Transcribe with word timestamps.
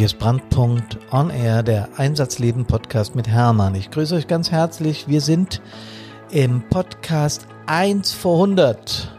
Hier 0.00 0.06
ist 0.06 0.18
Brandpunkt 0.18 0.96
On 1.12 1.28
Air, 1.28 1.62
der 1.62 1.90
Einsatzleben 1.98 2.64
Podcast 2.64 3.14
mit 3.14 3.28
Hermann. 3.28 3.74
Ich 3.74 3.90
grüße 3.90 4.14
euch 4.14 4.26
ganz 4.26 4.50
herzlich. 4.50 5.08
Wir 5.08 5.20
sind 5.20 5.60
im 6.30 6.62
Podcast 6.70 7.46
1 7.66 8.10
vor 8.14 8.36
100. 8.36 9.14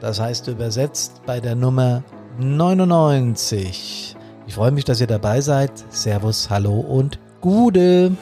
Das 0.00 0.20
heißt 0.20 0.46
übersetzt 0.46 1.22
bei 1.26 1.40
der 1.40 1.56
Nummer 1.56 2.04
99. 2.38 4.14
Ich 4.46 4.54
freue 4.54 4.70
mich, 4.70 4.84
dass 4.84 5.00
ihr 5.00 5.08
dabei 5.08 5.40
seid. 5.40 5.72
Servus, 5.88 6.48
hallo 6.48 6.78
und 6.78 7.18
Gude. 7.40 8.12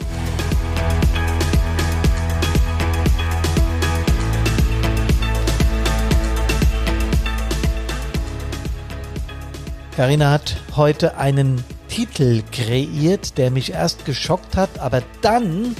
Carina 9.95 10.31
hat 10.31 10.57
heute 10.75 11.15
einen 11.15 11.63
Titel 11.89 12.43
kreiert, 12.51 13.37
der 13.37 13.51
mich 13.51 13.73
erst 13.73 14.05
geschockt 14.05 14.55
hat, 14.55 14.79
aber 14.79 15.01
dann 15.21 15.75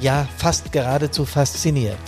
ja 0.00 0.28
fast 0.36 0.72
geradezu 0.72 1.24
fasziniert. 1.24 1.98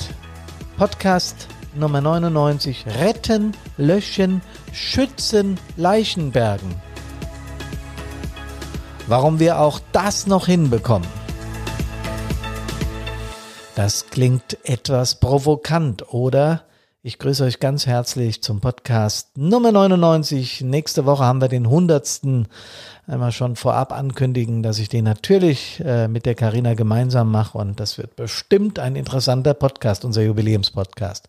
Podcast 0.77 1.49
Nummer 1.75 2.01
99 2.01 2.85
Retten, 3.01 3.53
Löschen, 3.77 4.43
Schützen, 4.73 5.59
Leichenbergen. 5.77 6.75
Warum 9.07 9.39
wir 9.39 9.61
auch 9.61 9.81
das 9.93 10.27
noch 10.27 10.47
hinbekommen. 10.47 11.09
Das 13.75 14.07
klingt 14.11 14.59
etwas 14.65 15.17
provokant, 15.17 16.13
oder? 16.13 16.65
Ich 17.07 17.21
grüße 17.21 17.45
euch 17.45 17.61
ganz 17.61 17.87
herzlich 17.87 18.43
zum 18.43 18.61
Podcast 18.61 19.39
Nummer 19.39 19.71
99. 19.71 20.63
Nächste 20.63 21.07
Woche 21.07 21.23
haben 21.23 21.41
wir 21.41 21.47
den 21.47 21.67
100. 21.67 22.21
Einmal 23.07 23.31
schon 23.31 23.55
vorab 23.55 23.93
ankündigen, 23.93 24.65
dass 24.65 24.81
ich 24.81 24.89
den 24.89 25.05
natürlich 25.05 25.81
äh, 25.85 26.09
mit 26.09 26.27
der 26.27 26.35
Karina 26.35 26.75
gemeinsam 26.75 27.31
mache 27.31 27.59
und 27.59 27.79
das 27.79 27.97
wird 27.97 28.17
bestimmt 28.17 28.81
ein 28.81 28.97
interessanter 28.97 29.55
Podcast, 29.55 30.05
unser 30.05 30.23
Jubiläumspodcast. 30.23 31.29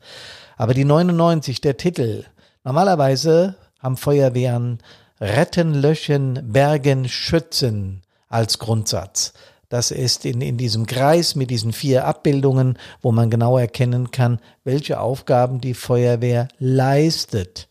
Aber 0.58 0.74
die 0.74 0.84
99, 0.84 1.62
der 1.62 1.78
Titel. 1.78 2.24
Normalerweise 2.64 3.54
haben 3.80 3.98
Feuerwehren 3.98 4.80
Retten, 5.22 5.76
Löschen, 5.76 6.40
Bergen, 6.54 7.08
Schützen 7.08 8.02
als 8.30 8.58
Grundsatz. 8.58 9.32
Das 9.70 9.92
ist 9.92 10.26
in, 10.26 10.40
in 10.42 10.58
diesem 10.58 10.86
Kreis 10.86 11.36
mit 11.36 11.50
diesen 11.50 11.74
vier 11.74 12.06
Abbildungen, 12.06 12.78
wo 13.02 13.12
man 13.12 13.30
genau 13.30 13.58
erkennen 13.58 14.12
kann, 14.12 14.40
welche 14.64 15.00
Aufgaben 15.00 15.60
die 15.60 15.74
Feuerwehr 15.74 16.48
leistet. 16.58 17.68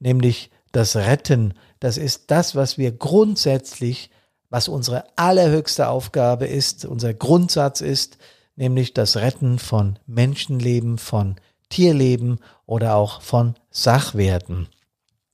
Nämlich 0.00 0.50
das 0.72 0.96
Retten. 0.96 1.54
Das 1.78 1.98
ist 1.98 2.30
das, 2.30 2.54
was 2.54 2.78
wir 2.78 2.90
grundsätzlich, 2.90 4.10
was 4.50 4.68
unsere 4.68 5.04
allerhöchste 5.16 5.88
Aufgabe 5.88 6.46
ist, 6.46 6.84
unser 6.84 7.14
Grundsatz 7.14 7.80
ist, 7.80 8.18
nämlich 8.56 8.92
das 8.92 9.16
Retten 9.16 9.58
von 9.58 9.98
Menschenleben, 10.06 10.98
von 10.98 11.36
Tierleben 11.68 12.40
oder 12.66 12.96
auch 12.96 13.22
von 13.22 13.54
Sachwerten. 13.70 14.68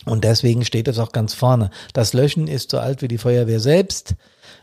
Und 0.04 0.24
deswegen 0.24 0.64
steht 0.64 0.88
es 0.88 0.98
auch 0.98 1.12
ganz 1.12 1.32
vorne. 1.32 1.70
Das 1.92 2.12
Löschen 2.12 2.48
ist 2.48 2.70
so 2.70 2.78
alt 2.78 3.02
wie 3.02 3.08
die 3.08 3.18
Feuerwehr 3.18 3.60
selbst. 3.60 4.16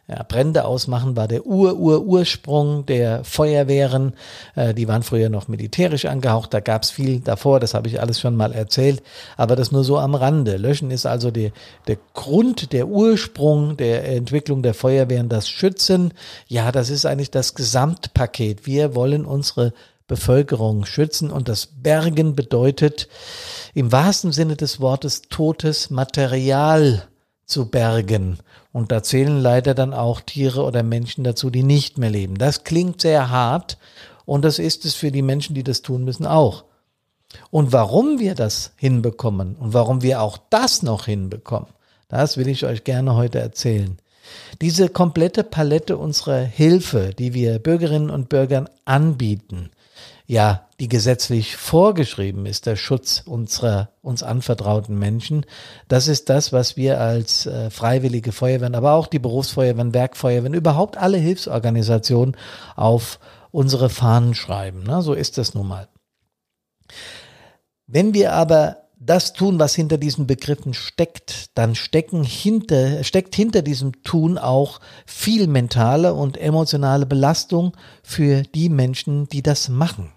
Ja, 0.09 0.23
Brände 0.23 0.65
ausmachen 0.65 1.15
war 1.15 1.27
der 1.27 1.45
Ur-Ur-Ursprung 1.45 2.83
der 2.88 3.23
Feuerwehren. 3.23 4.13
Äh, 4.55 4.73
die 4.73 4.88
waren 4.88 5.03
früher 5.03 5.29
noch 5.29 5.47
militärisch 5.47 6.05
angehaucht, 6.05 6.51
da 6.51 6.61
gab 6.61 6.81
es 6.81 6.89
viel 6.89 7.19
davor, 7.19 7.59
das 7.59 7.75
habe 7.75 7.88
ich 7.88 8.01
alles 8.01 8.19
schon 8.19 8.35
mal 8.35 8.51
erzählt, 8.51 9.03
aber 9.38 9.55
das 9.55 9.71
nur 9.71 9.83
so 9.83 9.99
am 9.99 10.16
Rande. 10.16 10.57
Löschen 10.57 10.89
ist 10.89 11.05
also 11.05 11.29
die, 11.29 11.51
der 11.85 11.97
Grund, 12.16 12.73
der 12.73 12.88
Ursprung 12.88 13.77
der 13.77 14.09
Entwicklung 14.09 14.63
der 14.63 14.73
Feuerwehren, 14.73 15.29
das 15.29 15.47
Schützen. 15.47 16.11
Ja, 16.47 16.72
das 16.72 16.89
ist 16.89 17.05
eigentlich 17.05 17.29
das 17.29 17.53
Gesamtpaket. 17.53 18.66
Wir 18.66 18.95
wollen 18.95 19.25
unsere 19.25 19.73
Bevölkerung 20.07 20.85
schützen 20.85 21.29
und 21.29 21.47
das 21.47 21.67
Bergen 21.67 22.35
bedeutet 22.35 23.07
im 23.75 23.91
wahrsten 23.91 24.31
Sinne 24.31 24.55
des 24.55 24.79
Wortes 24.79 25.22
totes 25.29 25.91
Material 25.91 27.07
zu 27.49 27.69
bergen. 27.69 28.39
Und 28.71 28.91
da 28.91 29.03
zählen 29.03 29.39
leider 29.39 29.73
dann 29.73 29.93
auch 29.93 30.21
Tiere 30.21 30.63
oder 30.63 30.83
Menschen 30.83 31.23
dazu, 31.23 31.49
die 31.49 31.63
nicht 31.63 31.97
mehr 31.97 32.09
leben. 32.09 32.37
Das 32.37 32.63
klingt 32.63 33.01
sehr 33.01 33.29
hart 33.29 33.77
und 34.25 34.43
das 34.45 34.59
ist 34.59 34.85
es 34.85 34.95
für 34.95 35.11
die 35.11 35.23
Menschen, 35.23 35.55
die 35.55 35.63
das 35.63 35.81
tun 35.81 36.03
müssen, 36.03 36.25
auch. 36.25 36.65
Und 37.51 37.73
warum 37.73 38.19
wir 38.19 38.35
das 38.35 38.71
hinbekommen 38.75 39.55
und 39.55 39.73
warum 39.73 40.01
wir 40.01 40.21
auch 40.21 40.37
das 40.49 40.83
noch 40.83 41.05
hinbekommen, 41.05 41.69
das 42.07 42.37
will 42.37 42.47
ich 42.47 42.65
euch 42.65 42.83
gerne 42.83 43.15
heute 43.15 43.39
erzählen. 43.39 43.97
Diese 44.61 44.89
komplette 44.89 45.43
Palette 45.43 45.97
unserer 45.97 46.39
Hilfe, 46.39 47.11
die 47.17 47.33
wir 47.33 47.59
Bürgerinnen 47.59 48.09
und 48.09 48.29
Bürgern 48.29 48.69
anbieten, 48.85 49.71
ja, 50.29 50.67
die 50.79 50.88
gesetzlich 50.88 51.56
vorgeschrieben 51.56 52.45
ist, 52.45 52.67
der 52.67 52.75
Schutz 52.75 53.23
unserer 53.25 53.90
uns 54.03 54.22
anvertrauten 54.22 54.97
Menschen. 54.97 55.44
Das 55.88 56.07
ist 56.07 56.29
das, 56.29 56.53
was 56.53 56.78
wir 56.78 57.01
als 57.01 57.47
äh, 57.47 57.72
freiwillige 57.72 58.31
Feuerwehren, 58.31 58.75
aber 58.75 58.94
auch 58.94 59.07
die 59.07 59.17
Berufsfeuerwehren, 59.17 59.95
Werkfeuerwehren, 59.95 60.53
überhaupt 60.53 60.97
alle 60.97 61.17
Hilfsorganisationen 61.17 62.38
auf 62.75 63.19
unsere 63.50 63.90
Fahnen 63.90 64.35
schreiben. 64.35 64.84
Na, 64.85 65.01
so 65.01 65.16
ist 65.16 65.40
das 65.40 65.56
nun 65.56 65.67
mal. 65.67 65.88
Wenn 67.88 68.13
wir 68.13 68.34
aber 68.34 68.78
das 69.00 69.34
tun, 69.34 69.57
was 69.57 69.73
hinter 69.73 69.97
diesen 69.97 70.28
Begriffen 70.28 70.75
steckt, 70.75 71.57
dann 71.57 71.73
stecken 71.73 72.23
hinter, 72.23 73.03
steckt 73.03 73.34
hinter 73.34 73.63
diesem 73.63 74.03
Tun 74.03 74.38
auch 74.38 74.79
viel 75.07 75.47
mentale 75.47 76.13
und 76.13 76.38
emotionale 76.38 77.07
Belastung 77.07 77.75
für 78.03 78.44
die 78.44 78.69
Menschen, 78.69 79.28
die 79.29 79.41
das 79.41 79.69
machen. 79.69 80.11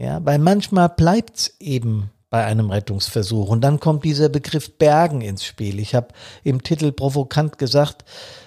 Ja, 0.00 0.24
weil 0.24 0.38
manchmal 0.38 0.88
bleibt's 0.88 1.56
eben 1.60 2.10
bei 2.30 2.46
einem 2.46 2.70
Rettungsversuch. 2.70 3.50
Und 3.50 3.60
dann 3.60 3.80
kommt 3.80 4.02
dieser 4.02 4.30
Begriff 4.30 4.78
Bergen 4.78 5.20
ins 5.20 5.44
Spiel. 5.44 5.78
Ich 5.78 5.94
habe 5.94 6.08
im 6.42 6.62
Titel 6.62 6.90
provokant 6.90 7.58
gesagt, 7.58 8.06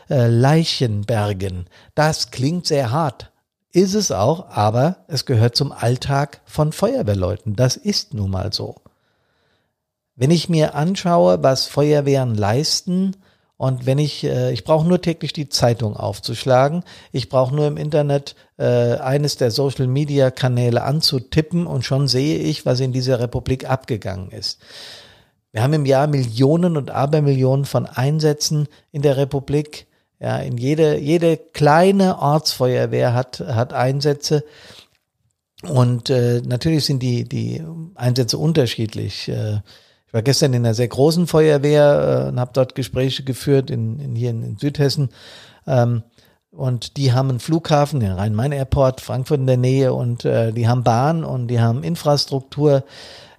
äh, 0.09 0.29
Leichenbergen. 0.29 1.67
Das 1.93 2.31
klingt 2.31 2.65
sehr 2.65 2.89
hart. 2.89 3.31
Ist 3.71 3.93
es 3.93 4.11
auch, 4.11 4.49
aber 4.49 5.05
es 5.07 5.25
gehört 5.25 5.55
zum 5.55 5.71
Alltag 5.71 6.41
von 6.45 6.71
Feuerwehrleuten. 6.71 7.55
Das 7.55 7.77
ist 7.77 8.15
nun 8.15 8.31
mal 8.31 8.51
so. 8.51 8.77
Wenn 10.15 10.31
ich 10.31 10.49
mir 10.49 10.73
anschaue, 10.73 11.43
was 11.43 11.67
Feuerwehren 11.67 12.33
leisten, 12.33 13.15
und 13.57 13.85
wenn 13.85 13.97
ich, 13.97 14.23
äh, 14.23 14.51
ich 14.51 14.63
brauche 14.63 14.87
nur 14.87 15.01
täglich 15.01 15.33
die 15.33 15.49
Zeitung 15.49 15.95
aufzuschlagen, 15.95 16.83
ich 17.11 17.29
brauche 17.29 17.55
nur 17.55 17.67
im 17.67 17.77
Internet 17.77 18.35
äh, 18.57 18.95
eines 18.97 19.37
der 19.37 19.51
Social-Media-Kanäle 19.51 20.83
anzutippen 20.83 21.67
und 21.67 21.85
schon 21.85 22.07
sehe 22.07 22.39
ich, 22.39 22.65
was 22.65 22.79
in 22.79 22.91
dieser 22.91 23.19
Republik 23.19 23.69
abgegangen 23.69 24.31
ist. 24.31 24.59
Wir 25.51 25.61
haben 25.61 25.73
im 25.73 25.85
Jahr 25.85 26.07
Millionen 26.07 26.77
und 26.77 26.89
Abermillionen 26.89 27.65
von 27.65 27.85
Einsätzen 27.85 28.67
in 28.91 29.03
der 29.03 29.17
Republik. 29.17 29.85
Ja, 30.19 30.37
in 30.39 30.57
jede, 30.57 30.97
jede 30.97 31.37
kleine 31.37 32.19
Ortsfeuerwehr 32.19 33.13
hat, 33.13 33.39
hat 33.39 33.71
Einsätze. 33.71 34.43
Und 35.61 36.09
äh, 36.09 36.41
natürlich 36.43 36.85
sind 36.85 37.03
die, 37.03 37.27
die 37.29 37.63
Einsätze 37.93 38.37
unterschiedlich. 38.37 39.29
Äh, 39.29 39.59
ich 40.13 40.16
war 40.16 40.22
gestern 40.22 40.53
in 40.53 40.63
einer 40.63 40.75
sehr 40.75 40.88
großen 40.88 41.25
Feuerwehr 41.25 42.25
äh, 42.25 42.29
und 42.29 42.40
habe 42.40 42.51
dort 42.53 42.75
Gespräche 42.75 43.24
geführt 43.24 43.72
in, 43.72 44.00
in 44.00 44.13
hier 44.13 44.29
in, 44.29 44.44
in 44.44 44.57
Südhessen. 44.57 45.09
Ähm, 45.66 46.03
und 46.51 46.97
die 46.97 47.13
haben 47.13 47.31
einen 47.31 47.40
Flughafen, 47.40 48.00
den 48.00 48.12
Rhein-Main-Airport, 48.12 49.01
Frankfurt 49.01 49.40
in 49.40 49.47
der 49.47 49.57
Nähe 49.57 49.91
und 49.91 50.24
äh, 50.24 50.51
die 50.51 50.68
haben 50.68 50.84
Bahn 50.84 51.24
und 51.24 51.47
die 51.47 51.59
haben 51.59 51.81
Infrastruktur. 51.81 52.83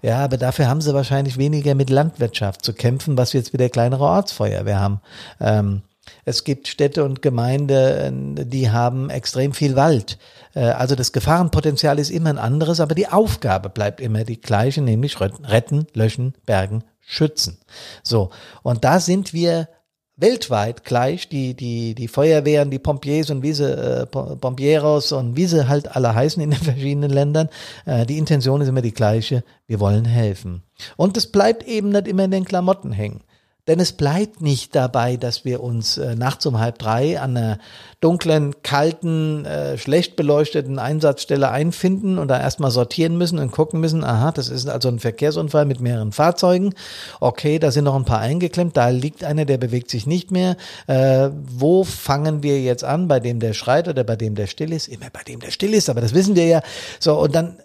Ja, 0.02 0.24
aber 0.24 0.36
dafür 0.36 0.66
haben 0.66 0.80
sie 0.80 0.92
wahrscheinlich 0.94 1.38
weniger 1.38 1.76
mit 1.76 1.90
Landwirtschaft 1.90 2.64
zu 2.64 2.72
kämpfen, 2.72 3.16
was 3.16 3.34
wir 3.34 3.40
jetzt 3.40 3.52
wieder 3.52 3.68
kleinere 3.68 4.02
Ortsfeuerwehr 4.02 4.80
haben. 4.80 5.00
Ähm, 5.38 5.82
es 6.24 6.44
gibt 6.44 6.68
Städte 6.68 7.04
und 7.04 7.22
Gemeinden, 7.22 8.48
die 8.48 8.70
haben 8.70 9.10
extrem 9.10 9.52
viel 9.52 9.76
Wald. 9.76 10.18
Äh, 10.54 10.60
also 10.60 10.94
das 10.94 11.12
Gefahrenpotenzial 11.12 11.98
ist 11.98 12.10
immer 12.10 12.30
ein 12.30 12.38
anderes, 12.38 12.80
aber 12.80 12.94
die 12.94 13.08
Aufgabe 13.08 13.68
bleibt 13.68 14.00
immer 14.00 14.24
die 14.24 14.40
gleiche, 14.40 14.82
nämlich 14.82 15.18
retten, 15.20 15.86
löschen, 15.94 16.34
bergen, 16.46 16.84
schützen. 17.00 17.58
So. 18.02 18.30
Und 18.62 18.84
da 18.84 19.00
sind 19.00 19.32
wir 19.32 19.68
weltweit 20.16 20.84
gleich, 20.84 21.28
die, 21.28 21.54
die, 21.54 21.94
die 21.94 22.06
Feuerwehren, 22.06 22.70
die 22.70 22.78
Pompiers 22.78 23.30
und 23.30 23.42
wie 23.42 23.52
sie, 23.52 23.64
äh, 23.64 24.06
Pompieros 24.06 25.10
und 25.10 25.36
wie 25.36 25.46
sie 25.46 25.68
halt 25.68 25.94
alle 25.96 26.14
heißen 26.14 26.40
in 26.40 26.50
den 26.50 26.60
verschiedenen 26.62 27.10
Ländern. 27.10 27.48
Äh, 27.84 28.06
die 28.06 28.18
Intention 28.18 28.60
ist 28.60 28.68
immer 28.68 28.82
die 28.82 28.94
gleiche. 28.94 29.42
Wir 29.66 29.80
wollen 29.80 30.04
helfen. 30.04 30.62
Und 30.96 31.16
es 31.16 31.30
bleibt 31.30 31.64
eben 31.64 31.88
nicht 31.88 32.06
immer 32.06 32.24
in 32.24 32.30
den 32.30 32.44
Klamotten 32.44 32.92
hängen. 32.92 33.22
Denn 33.66 33.80
es 33.80 33.92
bleibt 33.92 34.42
nicht 34.42 34.74
dabei, 34.74 35.16
dass 35.16 35.46
wir 35.46 35.62
uns 35.62 35.96
äh, 35.96 36.14
nachts 36.14 36.44
um 36.44 36.58
halb 36.58 36.78
drei 36.78 37.18
an 37.18 37.34
einer 37.34 37.58
dunklen, 38.00 38.54
kalten, 38.62 39.46
äh, 39.46 39.78
schlecht 39.78 40.16
beleuchteten 40.16 40.78
Einsatzstelle 40.78 41.50
einfinden 41.50 42.18
und 42.18 42.28
da 42.28 42.38
erstmal 42.38 42.70
sortieren 42.70 43.16
müssen 43.16 43.38
und 43.38 43.52
gucken 43.52 43.80
müssen, 43.80 44.04
aha, 44.04 44.32
das 44.32 44.50
ist 44.50 44.68
also 44.68 44.88
ein 44.88 44.98
Verkehrsunfall 44.98 45.64
mit 45.64 45.80
mehreren 45.80 46.12
Fahrzeugen. 46.12 46.74
Okay, 47.20 47.58
da 47.58 47.70
sind 47.70 47.84
noch 47.84 47.96
ein 47.96 48.04
paar 48.04 48.20
eingeklemmt, 48.20 48.76
da 48.76 48.90
liegt 48.90 49.24
einer, 49.24 49.46
der 49.46 49.56
bewegt 49.56 49.88
sich 49.88 50.06
nicht 50.06 50.30
mehr. 50.30 50.56
Äh, 50.86 51.30
wo 51.32 51.84
fangen 51.84 52.42
wir 52.42 52.60
jetzt 52.60 52.84
an? 52.84 53.08
Bei 53.08 53.18
dem, 53.18 53.40
der 53.40 53.54
schreit 53.54 53.88
oder 53.88 54.04
bei 54.04 54.16
dem, 54.16 54.34
der 54.34 54.46
still 54.46 54.74
ist? 54.74 54.88
Immer 54.88 55.08
bei 55.10 55.22
dem, 55.22 55.40
der 55.40 55.50
still 55.50 55.72
ist, 55.72 55.88
aber 55.88 56.02
das 56.02 56.12
wissen 56.12 56.36
wir 56.36 56.46
ja. 56.46 56.60
So, 57.00 57.18
und 57.18 57.34
dann 57.34 57.56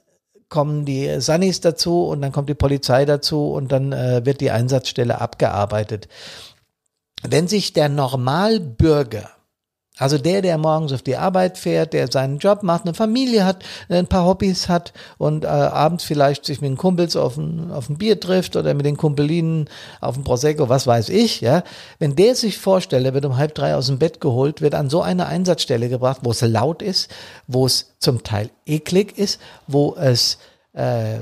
kommen 0.49 0.85
die 0.85 1.21
Sunnis 1.21 1.61
dazu 1.61 2.05
und 2.05 2.21
dann 2.21 2.31
kommt 2.31 2.49
die 2.49 2.55
Polizei 2.55 3.05
dazu 3.05 3.51
und 3.51 3.71
dann 3.71 3.91
äh, 3.91 4.25
wird 4.25 4.41
die 4.41 4.51
Einsatzstelle 4.51 5.21
abgearbeitet. 5.21 6.07
Wenn 7.21 7.47
sich 7.47 7.73
der 7.73 7.89
Normalbürger 7.89 9.29
also 9.99 10.17
der, 10.17 10.41
der 10.41 10.57
morgens 10.57 10.93
auf 10.93 11.01
die 11.01 11.17
Arbeit 11.17 11.57
fährt, 11.57 11.93
der 11.93 12.11
seinen 12.11 12.39
Job 12.39 12.63
macht, 12.63 12.85
eine 12.85 12.93
Familie 12.93 13.45
hat, 13.45 13.63
ein 13.89 14.07
paar 14.07 14.25
Hobbys 14.25 14.69
hat 14.69 14.93
und 15.17 15.43
äh, 15.43 15.47
abends 15.47 16.03
vielleicht 16.03 16.45
sich 16.45 16.61
mit 16.61 16.69
den 16.69 16.77
Kumpels 16.77 17.15
auf 17.15 17.37
ein, 17.37 17.71
auf 17.71 17.89
ein 17.89 17.97
Bier 17.97 18.19
trifft 18.19 18.55
oder 18.55 18.73
mit 18.73 18.85
den 18.85 18.97
Kumpelinen 18.97 19.69
auf 20.01 20.17
ein 20.17 20.23
Prosecco, 20.23 20.69
was 20.69 20.87
weiß 20.87 21.09
ich, 21.09 21.41
ja. 21.41 21.63
Wenn 21.99 22.15
der 22.15 22.35
sich 22.35 22.57
vorstellt, 22.57 23.05
er 23.05 23.13
wird 23.13 23.25
um 23.25 23.37
halb 23.37 23.53
drei 23.53 23.75
aus 23.75 23.87
dem 23.87 23.99
Bett 23.99 24.21
geholt, 24.21 24.61
wird 24.61 24.73
an 24.73 24.89
so 24.89 25.01
eine 25.01 25.27
Einsatzstelle 25.27 25.89
gebracht, 25.89 26.21
wo 26.23 26.31
es 26.31 26.41
laut 26.41 26.81
ist, 26.81 27.11
wo 27.47 27.65
es 27.65 27.93
zum 27.99 28.23
Teil 28.23 28.49
eklig 28.65 29.17
ist, 29.17 29.39
wo 29.67 29.95
es 29.95 30.37
äh, 30.73 31.17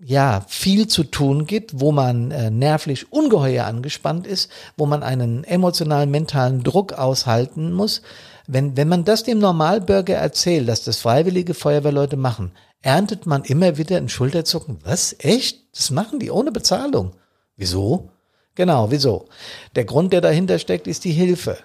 ja 0.00 0.44
viel 0.48 0.86
zu 0.86 1.04
tun 1.04 1.46
gibt, 1.46 1.80
wo 1.80 1.92
man 1.92 2.30
äh, 2.30 2.50
nervlich 2.50 3.12
ungeheuer 3.12 3.64
angespannt 3.66 4.26
ist, 4.26 4.50
wo 4.76 4.86
man 4.86 5.02
einen 5.02 5.44
emotionalen, 5.44 6.10
mentalen 6.10 6.62
Druck 6.62 6.92
aushalten 6.92 7.72
muss. 7.72 8.02
Wenn, 8.46 8.76
wenn 8.76 8.88
man 8.88 9.04
das 9.04 9.24
dem 9.24 9.38
Normalbürger 9.38 10.14
erzählt, 10.14 10.68
dass 10.68 10.84
das 10.84 10.98
freiwillige 10.98 11.54
Feuerwehrleute 11.54 12.16
machen, 12.16 12.52
erntet 12.82 13.26
man 13.26 13.44
immer 13.44 13.76
wieder 13.76 13.96
ein 13.96 14.08
Schulterzucken. 14.08 14.78
Was? 14.84 15.14
Echt? 15.18 15.58
Das 15.74 15.90
machen 15.90 16.18
die 16.18 16.30
ohne 16.30 16.52
Bezahlung. 16.52 17.12
Wieso? 17.56 18.10
Genau, 18.54 18.90
wieso? 18.90 19.26
Der 19.76 19.84
Grund, 19.84 20.12
der 20.12 20.20
dahinter 20.20 20.58
steckt, 20.58 20.86
ist 20.86 21.04
die 21.04 21.12
Hilfe 21.12 21.58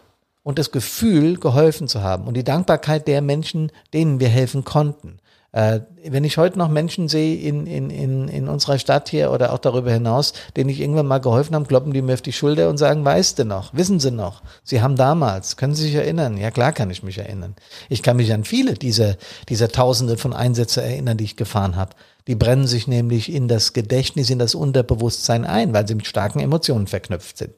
und 0.44 0.60
das 0.60 0.72
Gefühl, 0.72 1.38
geholfen 1.38 1.88
zu 1.88 2.02
haben 2.04 2.28
und 2.28 2.36
die 2.36 2.44
Dankbarkeit 2.44 3.08
der 3.08 3.22
Menschen, 3.22 3.72
denen 3.94 4.20
wir 4.20 4.28
helfen 4.28 4.64
konnten. 4.64 5.20
Äh, 5.54 5.82
wenn 6.04 6.24
ich 6.24 6.38
heute 6.38 6.58
noch 6.58 6.68
Menschen 6.68 7.08
sehe 7.08 7.36
in, 7.38 7.68
in, 7.68 7.92
in, 7.92 8.28
in 8.28 8.48
unserer 8.48 8.80
Stadt 8.80 9.10
hier 9.10 9.32
oder 9.32 9.54
auch 9.54 9.60
darüber 9.60 9.92
hinaus, 9.92 10.34
denen 10.58 10.72
ich 10.72 10.80
irgendwann 10.80 11.06
mal 11.06 11.20
geholfen 11.20 11.54
habe, 11.54 11.66
kloppen 11.66 11.94
die 11.94 12.02
mir 12.02 12.16
auf 12.16 12.24
die 12.24 12.34
Schulter 12.34 12.70
und 12.70 12.78
sagen, 12.78 13.06
weißt 13.06 13.38
du 13.38 13.46
noch, 13.46 13.72
wissen 13.72 14.00
Sie 14.00 14.10
noch, 14.10 14.42
Sie 14.64 14.82
haben 14.82 14.96
damals, 14.96 15.56
können 15.56 15.76
Sie 15.76 15.84
sich 15.84 15.94
erinnern? 15.94 16.38
Ja 16.38 16.50
klar 16.50 16.72
kann 16.72 16.90
ich 16.90 17.04
mich 17.04 17.20
erinnern. 17.20 17.56
Ich 17.88 18.02
kann 18.02 18.18
mich 18.18 18.34
an 18.34 18.46
viele 18.46 18.74
dieser, 18.74 19.16
dieser 19.48 19.70
Tausende 19.70 20.18
von 20.18 20.34
Einsätze 20.34 20.82
erinnern, 20.82 21.18
die 21.18 21.26
ich 21.26 21.38
gefahren 21.38 21.76
habe. 21.76 21.92
Die 22.26 22.36
brennen 22.36 22.66
sich 22.66 22.88
nämlich 22.88 23.32
in 23.32 23.48
das 23.48 23.74
Gedächtnis, 23.74 24.32
in 24.32 24.40
das 24.40 24.56
Unterbewusstsein 24.56 25.46
ein, 25.46 25.72
weil 25.72 25.88
sie 25.88 25.94
mit 25.94 26.08
starken 26.08 26.40
Emotionen 26.40 26.88
verknüpft 26.88 27.38
sind. 27.38 27.54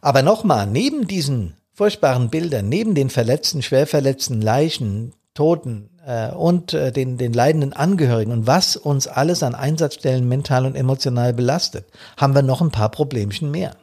Aber 0.00 0.22
nochmal, 0.22 0.66
neben 0.66 1.06
diesen 1.06 1.58
furchtbaren 1.74 2.30
Bildern, 2.30 2.70
neben 2.70 2.94
den 2.94 3.10
verletzten, 3.10 3.60
schwer 3.60 3.86
verletzten 3.86 4.40
Leichen, 4.40 5.12
Toten 5.34 5.90
und 6.34 6.74
äh, 6.74 6.92
den, 6.92 7.16
den 7.16 7.32
leidenden 7.32 7.72
Angehörigen 7.72 8.32
und 8.32 8.46
was 8.46 8.76
uns 8.76 9.06
alles 9.06 9.42
an 9.42 9.54
Einsatzstellen 9.54 10.28
mental 10.28 10.66
und 10.66 10.74
emotional 10.74 11.32
belastet, 11.32 11.86
haben 12.16 12.34
wir 12.34 12.42
noch 12.42 12.60
ein 12.60 12.70
paar 12.70 12.90
Problemchen 12.90 13.50
mehr. 13.50 13.76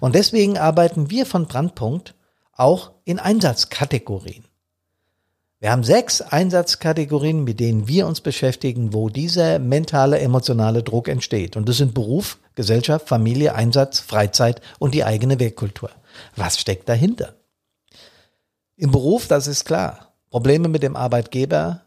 Und 0.00 0.14
deswegen 0.14 0.58
arbeiten 0.58 1.10
wir 1.10 1.26
von 1.26 1.46
Brandpunkt 1.46 2.14
auch 2.52 2.92
in 3.04 3.18
Einsatzkategorien. 3.18 4.44
Wir 5.58 5.70
haben 5.70 5.84
sechs 5.84 6.20
Einsatzkategorien, 6.20 7.44
mit 7.44 7.60
denen 7.60 7.88
wir 7.88 8.06
uns 8.06 8.20
beschäftigen, 8.20 8.92
wo 8.92 9.08
dieser 9.08 9.58
mentale, 9.58 10.18
emotionale 10.18 10.82
Druck 10.82 11.08
entsteht. 11.08 11.56
Und 11.56 11.68
das 11.68 11.78
sind 11.78 11.94
Beruf, 11.94 12.38
Gesellschaft, 12.54 13.08
Familie, 13.08 13.54
Einsatz, 13.54 14.00
Freizeit 14.00 14.60
und 14.78 14.94
die 14.94 15.04
eigene 15.04 15.40
Werkkultur. 15.40 15.90
Was 16.34 16.58
steckt 16.58 16.88
dahinter? 16.88 17.34
Im 18.76 18.90
Beruf, 18.90 19.28
das 19.28 19.46
ist 19.46 19.64
klar. 19.64 20.05
Probleme 20.30 20.68
mit 20.68 20.82
dem 20.82 20.96
Arbeitgeber, 20.96 21.82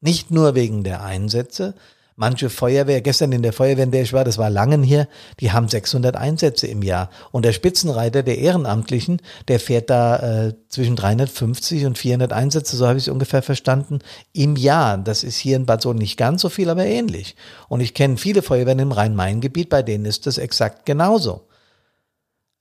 nicht 0.00 0.30
nur 0.30 0.54
wegen 0.54 0.84
der 0.84 1.02
Einsätze. 1.02 1.74
Manche 2.18 2.48
Feuerwehr, 2.48 3.02
gestern 3.02 3.32
in 3.32 3.42
der 3.42 3.52
Feuerwehr, 3.52 3.84
in 3.84 3.90
der 3.90 4.00
ich 4.00 4.14
war, 4.14 4.24
das 4.24 4.38
war 4.38 4.48
Langen 4.48 4.82
hier, 4.82 5.06
die 5.38 5.52
haben 5.52 5.68
600 5.68 6.16
Einsätze 6.16 6.66
im 6.66 6.82
Jahr. 6.82 7.10
Und 7.30 7.44
der 7.44 7.52
Spitzenreiter 7.52 8.22
der 8.22 8.38
Ehrenamtlichen, 8.38 9.20
der 9.48 9.60
fährt 9.60 9.90
da 9.90 10.46
äh, 10.46 10.54
zwischen 10.70 10.96
350 10.96 11.84
und 11.84 11.98
400 11.98 12.32
Einsätze, 12.32 12.74
so 12.76 12.86
habe 12.86 12.96
ich 12.96 13.04
es 13.04 13.12
ungefähr 13.12 13.42
verstanden, 13.42 13.98
im 14.32 14.56
Jahr. 14.56 14.96
Das 14.96 15.24
ist 15.24 15.36
hier 15.36 15.56
in 15.56 15.66
Bad 15.66 15.82
Sohn 15.82 15.98
nicht 15.98 16.16
ganz 16.16 16.40
so 16.40 16.48
viel, 16.48 16.70
aber 16.70 16.86
ähnlich. 16.86 17.36
Und 17.68 17.82
ich 17.82 17.92
kenne 17.92 18.16
viele 18.16 18.40
Feuerwehren 18.40 18.78
im 18.78 18.92
Rhein-Main-Gebiet, 18.92 19.68
bei 19.68 19.82
denen 19.82 20.06
ist 20.06 20.26
das 20.26 20.38
exakt 20.38 20.86
genauso. 20.86 21.48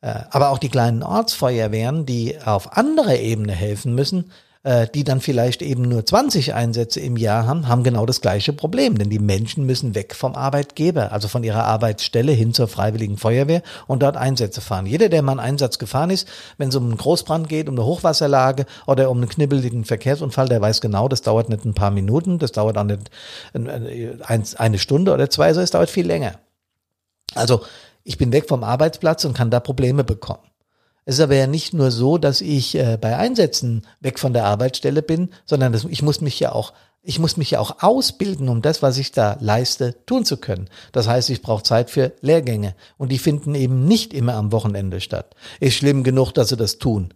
Äh, 0.02 0.20
aber 0.32 0.50
auch 0.50 0.58
die 0.58 0.70
kleinen 0.70 1.02
Ortsfeuerwehren, 1.02 2.06
die 2.06 2.38
auf 2.44 2.76
anderer 2.76 3.16
Ebene 3.16 3.54
helfen 3.54 3.96
müssen, 3.96 4.32
äh, 4.66 4.88
die 4.88 5.04
dann 5.04 5.22
vielleicht 5.22 5.62
eben 5.62 5.84
nur 5.84 6.04
20 6.04 6.56
Einsätze 6.56 7.00
im 7.00 7.18
Jahr 7.18 7.46
haben, 7.46 7.68
haben 7.68 7.84
genau 7.84 8.08
das 8.08 8.20
gleiche 8.20 8.52
Problem. 8.52 8.98
Denn 8.98 9.12
die 9.12 9.20
Menschen 9.20 9.68
müssen 9.68 9.94
weg 9.94 10.16
vom 10.16 10.34
Arbeitgeber, 10.34 11.12
also 11.12 11.28
von 11.28 11.44
ihrer 11.44 11.66
Arbeitsstelle 11.66 12.32
hin 12.32 12.52
zur 12.52 12.68
Freiwilligen 12.68 13.18
Feuerwehr 13.18 13.62
und 13.86 14.02
dort 14.02 14.18
Einsätze 14.18 14.62
fahren. 14.62 14.88
Jeder, 14.88 15.08
der 15.10 15.22
mal 15.22 15.34
einen 15.34 15.40
Einsatz 15.40 15.78
gefahren 15.78 16.10
ist, 16.10 16.28
wenn 16.58 16.70
es 16.70 16.76
um 16.76 16.86
einen 16.86 16.98
Großbrand 16.98 17.48
geht, 17.48 17.70
um 17.70 17.76
eine 17.76 17.86
Hochwasserlage 17.86 18.66
oder 18.88 19.12
um 19.12 19.18
einen 19.18 19.30
knibbeligen 19.30 19.86
Verkehrsunfall, 19.86 20.50
der 20.50 20.62
weiß 20.62 20.82
genau, 20.82 21.08
das 21.08 21.22
dauert 21.22 21.48
nicht 21.48 21.64
ein 21.64 21.76
paar 21.76 21.92
Minuten, 21.92 22.40
das 22.40 22.52
dauert 22.52 22.80
auch 22.80 22.84
nicht 22.86 23.12
eine 23.54 24.80
Stunde 24.80 25.14
oder 25.14 25.30
zwei, 25.30 25.50
sondern 25.50 25.66
es 25.66 25.72
dauert 25.72 25.92
viel 25.92 26.08
länger. 26.08 26.40
Also 27.36 27.62
ich 28.04 28.18
bin 28.18 28.32
weg 28.32 28.48
vom 28.48 28.64
Arbeitsplatz 28.64 29.26
und 29.26 29.38
kann 29.38 29.52
da 29.52 29.60
Probleme 29.60 30.04
bekommen. 30.04 30.42
Es 31.06 31.16
ist 31.16 31.22
aber 31.22 31.36
ja 31.36 31.48
nicht 31.48 31.74
nur 31.74 31.92
so, 31.92 32.18
dass 32.18 32.42
ich 32.42 32.76
äh, 32.76 32.98
bei 33.00 33.16
Einsätzen 33.16 33.84
weg 34.02 34.20
von 34.20 34.34
der 34.34 34.46
Arbeitsstelle 34.46 35.04
bin, 35.04 35.30
sondern 35.46 35.72
das, 35.72 35.86
ich 35.86 36.02
muss 36.02 36.20
mich 36.22 36.40
ja 36.40 36.52
auch 36.52 36.74
ich 37.08 37.20
muss 37.20 37.38
mich 37.38 37.52
ja 37.52 37.60
auch 37.60 37.84
ausbilden, 37.84 38.50
um 38.50 38.64
das, 38.64 38.82
was 38.82 38.98
ich 38.98 39.12
da 39.12 39.38
leiste, 39.40 39.96
tun 40.08 40.26
zu 40.26 40.38
können. 40.38 40.70
Das 40.92 41.08
heißt, 41.08 41.30
ich 41.30 41.44
brauche 41.44 41.62
Zeit 41.62 41.92
für 41.92 42.14
Lehrgänge 42.22 42.76
und 42.98 43.12
die 43.12 43.20
finden 43.20 43.54
eben 43.54 43.86
nicht 43.86 44.12
immer 44.12 44.34
am 44.34 44.52
Wochenende 44.52 45.00
statt. 45.00 45.36
Ist 45.60 45.76
schlimm 45.76 46.04
genug, 46.04 46.32
dass 46.32 46.50
sie 46.50 46.58
das 46.58 46.80
tun. 46.80 47.14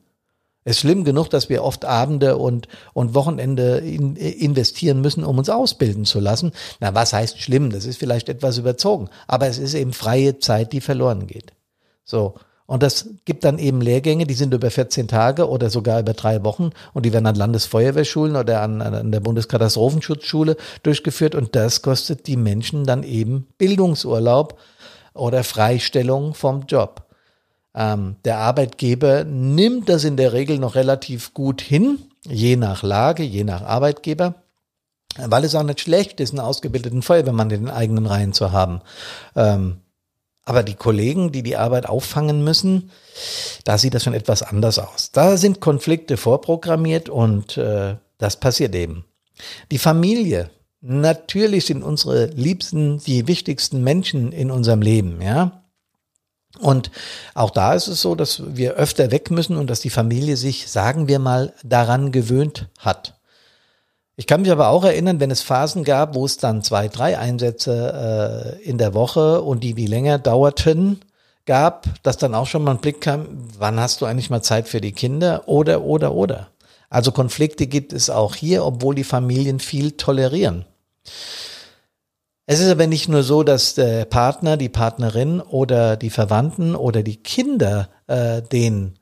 Ist 0.63 0.81
schlimm 0.81 1.03
genug, 1.05 1.29
dass 1.29 1.49
wir 1.49 1.63
oft 1.63 1.85
Abende 1.85 2.37
und, 2.37 2.67
und 2.93 3.15
Wochenende 3.15 3.77
in, 3.77 4.15
investieren 4.15 5.01
müssen, 5.01 5.23
um 5.23 5.39
uns 5.39 5.49
ausbilden 5.49 6.05
zu 6.05 6.19
lassen. 6.19 6.51
Na, 6.79 6.93
was 6.93 7.13
heißt 7.13 7.41
schlimm? 7.41 7.71
Das 7.71 7.85
ist 7.85 7.97
vielleicht 7.97 8.29
etwas 8.29 8.59
überzogen. 8.59 9.09
Aber 9.25 9.47
es 9.47 9.57
ist 9.57 9.73
eben 9.73 9.93
freie 9.93 10.37
Zeit, 10.37 10.71
die 10.73 10.81
verloren 10.81 11.25
geht. 11.25 11.53
So. 12.03 12.35
Und 12.69 12.83
das 12.83 13.09
gibt 13.25 13.45
dann 13.45 13.57
eben 13.57 13.81
Lehrgänge, 13.81 14.27
die 14.27 14.35
sind 14.35 14.53
über 14.53 14.69
14 14.69 15.07
Tage 15.07 15.49
oder 15.49 15.71
sogar 15.71 15.99
über 15.99 16.13
drei 16.13 16.43
Wochen 16.43 16.69
und 16.93 17.03
die 17.03 17.11
werden 17.11 17.25
an 17.25 17.33
Landesfeuerwehrschulen 17.33 18.35
oder 18.35 18.61
an, 18.61 18.83
an 18.83 19.11
der 19.11 19.21
Bundeskatastrofenschutzschule 19.21 20.55
durchgeführt 20.83 21.33
und 21.33 21.55
das 21.55 21.81
kostet 21.81 22.27
die 22.27 22.35
Menschen 22.35 22.85
dann 22.85 23.01
eben 23.01 23.47
Bildungsurlaub 23.57 24.59
oder 25.15 25.43
Freistellung 25.43 26.35
vom 26.35 26.67
Job. 26.67 27.07
Ähm, 27.73 28.17
der 28.23 28.37
Arbeitgeber 28.37 29.23
nimmt 29.23 29.89
das 29.89 30.03
in 30.03 30.15
der 30.15 30.33
Regel 30.33 30.59
noch 30.59 30.75
relativ 30.75 31.33
gut 31.33 31.61
hin, 31.61 31.97
je 32.27 32.55
nach 32.55 32.83
Lage, 32.83 33.23
je 33.23 33.45
nach 33.45 33.63
Arbeitgeber 33.63 34.35
weil 35.17 35.43
es 35.43 35.55
auch 35.55 35.63
nicht 35.63 35.81
schlecht 35.81 36.19
ist, 36.19 36.31
einen 36.31 36.39
ausgebildeten 36.39 37.01
Feuerwehrmann 37.01 37.49
in 37.49 37.65
den 37.65 37.73
eigenen 37.73 38.05
Reihen 38.05 38.31
zu 38.31 38.51
haben. 38.51 38.81
Ähm, 39.35 39.77
aber 40.49 40.63
die 40.63 40.73
Kollegen, 40.73 41.31
die 41.31 41.43
die 41.43 41.57
Arbeit 41.57 41.87
auffangen 41.87 42.43
müssen, 42.43 42.89
da 43.65 43.77
sieht 43.77 43.93
das 43.93 44.03
schon 44.03 44.15
etwas 44.15 44.41
anders 44.41 44.79
aus. 44.79 45.11
Da 45.11 45.37
sind 45.37 45.61
Konflikte 45.61 46.17
vorprogrammiert 46.17 47.07
und 47.07 47.55
äh, 47.57 47.97
das 48.17 48.37
passiert 48.37 48.73
eben. 48.73 49.05
Die 49.69 49.77
Familie, 49.77 50.49
natürlich 50.81 51.67
sind 51.67 51.83
unsere 51.83 52.25
Liebsten 52.25 52.97
die 52.97 53.27
wichtigsten 53.27 53.83
Menschen 53.83 54.31
in 54.31 54.49
unserem 54.49 54.81
Leben, 54.81 55.21
ja. 55.21 55.65
Und 56.57 56.89
auch 57.35 57.51
da 57.51 57.75
ist 57.75 57.87
es 57.87 58.01
so, 58.01 58.15
dass 58.15 58.41
wir 58.43 58.73
öfter 58.73 59.11
weg 59.11 59.29
müssen 59.29 59.55
und 59.55 59.69
dass 59.69 59.81
die 59.81 59.91
Familie 59.91 60.35
sich, 60.35 60.67
sagen 60.67 61.07
wir 61.07 61.19
mal, 61.19 61.53
daran 61.63 62.11
gewöhnt 62.11 62.69
hat. 62.79 63.18
Ich 64.19 64.27
kann 64.27 64.41
mich 64.41 64.51
aber 64.51 64.67
auch 64.67 64.83
erinnern, 64.83 65.21
wenn 65.21 65.31
es 65.31 65.41
Phasen 65.41 65.85
gab, 65.85 66.13
wo 66.13 66.25
es 66.25 66.35
dann 66.35 66.61
zwei, 66.61 66.89
drei 66.89 67.17
Einsätze 67.17 68.57
äh, 68.59 68.69
in 68.69 68.77
der 68.77 68.93
Woche 68.93 69.41
und 69.41 69.63
die, 69.63 69.73
die 69.73 69.85
länger 69.85 70.19
dauerten, 70.19 70.99
gab, 71.45 71.87
dass 72.03 72.17
dann 72.17 72.35
auch 72.35 72.45
schon 72.45 72.65
mal 72.65 72.71
ein 72.71 72.81
Blick 72.81 72.99
kam, 72.99 73.27
wann 73.57 73.79
hast 73.79 74.01
du 74.01 74.05
eigentlich 74.05 74.29
mal 74.29 74.41
Zeit 74.41 74.67
für 74.67 74.81
die 74.81 74.91
Kinder 74.91 75.47
oder, 75.47 75.83
oder, 75.83 76.13
oder. 76.13 76.49
Also 76.89 77.13
Konflikte 77.13 77.65
gibt 77.65 77.93
es 77.93 78.09
auch 78.09 78.35
hier, 78.35 78.65
obwohl 78.65 78.93
die 78.93 79.05
Familien 79.05 79.61
viel 79.61 79.93
tolerieren. 79.93 80.65
Es 82.45 82.59
ist 82.59 82.69
aber 82.69 82.87
nicht 82.87 83.07
nur 83.07 83.23
so, 83.23 83.43
dass 83.43 83.73
der 83.73 84.03
Partner, 84.03 84.57
die 84.57 84.67
Partnerin 84.67 85.39
oder 85.39 85.95
die 85.95 86.09
Verwandten 86.09 86.75
oder 86.75 87.03
die 87.03 87.23
Kinder 87.23 87.87
äh, 88.07 88.41
den 88.41 88.99